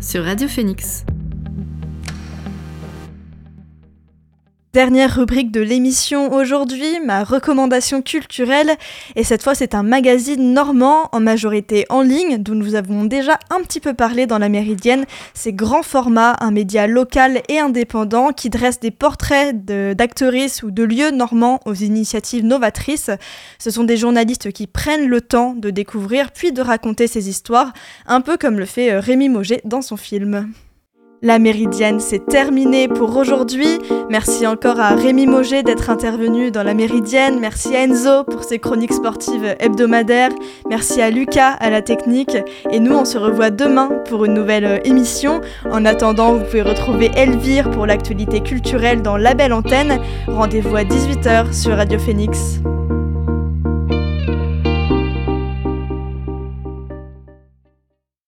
sur 0.00 0.24
Radio 0.24 0.48
Phoenix. 0.48 1.04
Dernière 4.72 5.16
rubrique 5.16 5.50
de 5.50 5.60
l'émission 5.60 6.32
aujourd'hui, 6.32 6.98
ma 7.04 7.24
recommandation 7.24 8.00
culturelle. 8.00 8.70
Et 9.16 9.22
cette 9.22 9.42
fois, 9.42 9.54
c'est 9.54 9.74
un 9.74 9.82
magazine 9.82 10.54
normand, 10.54 11.10
en 11.12 11.20
majorité 11.20 11.84
en 11.90 12.00
ligne, 12.00 12.38
dont 12.38 12.54
nous 12.54 12.74
avons 12.74 13.04
déjà 13.04 13.38
un 13.50 13.60
petit 13.60 13.80
peu 13.80 13.92
parlé 13.92 14.26
dans 14.26 14.38
la 14.38 14.48
Méridienne. 14.48 15.04
C'est 15.34 15.52
Grand 15.52 15.82
Format, 15.82 16.36
un 16.40 16.52
média 16.52 16.86
local 16.86 17.42
et 17.50 17.58
indépendant 17.58 18.32
qui 18.32 18.48
dresse 18.48 18.80
des 18.80 18.90
portraits 18.90 19.62
d'actrices 19.62 20.62
ou 20.62 20.70
de 20.70 20.84
lieux 20.84 21.10
normands 21.10 21.60
aux 21.66 21.74
initiatives 21.74 22.46
novatrices. 22.46 23.10
Ce 23.58 23.70
sont 23.70 23.84
des 23.84 23.98
journalistes 23.98 24.52
qui 24.52 24.66
prennent 24.66 25.06
le 25.06 25.20
temps 25.20 25.52
de 25.52 25.68
découvrir 25.68 26.32
puis 26.32 26.50
de 26.50 26.62
raconter 26.62 27.08
ces 27.08 27.28
histoires, 27.28 27.74
un 28.06 28.22
peu 28.22 28.38
comme 28.38 28.58
le 28.58 28.64
fait 28.64 28.90
euh, 28.90 29.00
Rémi 29.00 29.28
Moget 29.28 29.60
dans 29.66 29.82
son 29.82 29.98
film. 29.98 30.50
La 31.24 31.38
Méridienne, 31.38 32.00
c'est 32.00 32.26
terminé 32.26 32.88
pour 32.88 33.16
aujourd'hui. 33.16 33.78
Merci 34.10 34.44
encore 34.44 34.80
à 34.80 34.96
Rémi 34.96 35.26
Moget 35.26 35.62
d'être 35.62 35.88
intervenu 35.88 36.50
dans 36.50 36.64
La 36.64 36.74
Méridienne. 36.74 37.38
Merci 37.38 37.76
à 37.76 37.84
Enzo 37.84 38.24
pour 38.24 38.42
ses 38.42 38.58
chroniques 38.58 38.92
sportives 38.92 39.54
hebdomadaires. 39.60 40.32
Merci 40.68 41.00
à 41.00 41.10
Lucas 41.10 41.50
à 41.60 41.70
la 41.70 41.80
technique. 41.80 42.36
Et 42.72 42.80
nous, 42.80 42.96
on 42.96 43.04
se 43.04 43.18
revoit 43.18 43.50
demain 43.50 43.88
pour 44.08 44.24
une 44.24 44.34
nouvelle 44.34 44.64
euh, 44.64 44.78
émission. 44.84 45.40
En 45.70 45.84
attendant, 45.84 46.34
vous 46.34 46.44
pouvez 46.44 46.62
retrouver 46.62 47.12
Elvire 47.14 47.70
pour 47.70 47.86
l'actualité 47.86 48.40
culturelle 48.40 49.00
dans 49.00 49.16
La 49.16 49.34
Belle 49.34 49.52
Antenne. 49.52 50.00
Rendez-vous 50.26 50.74
à 50.74 50.82
18h 50.82 51.52
sur 51.52 51.76
Radio 51.76 52.00
Phoenix. 52.00 52.60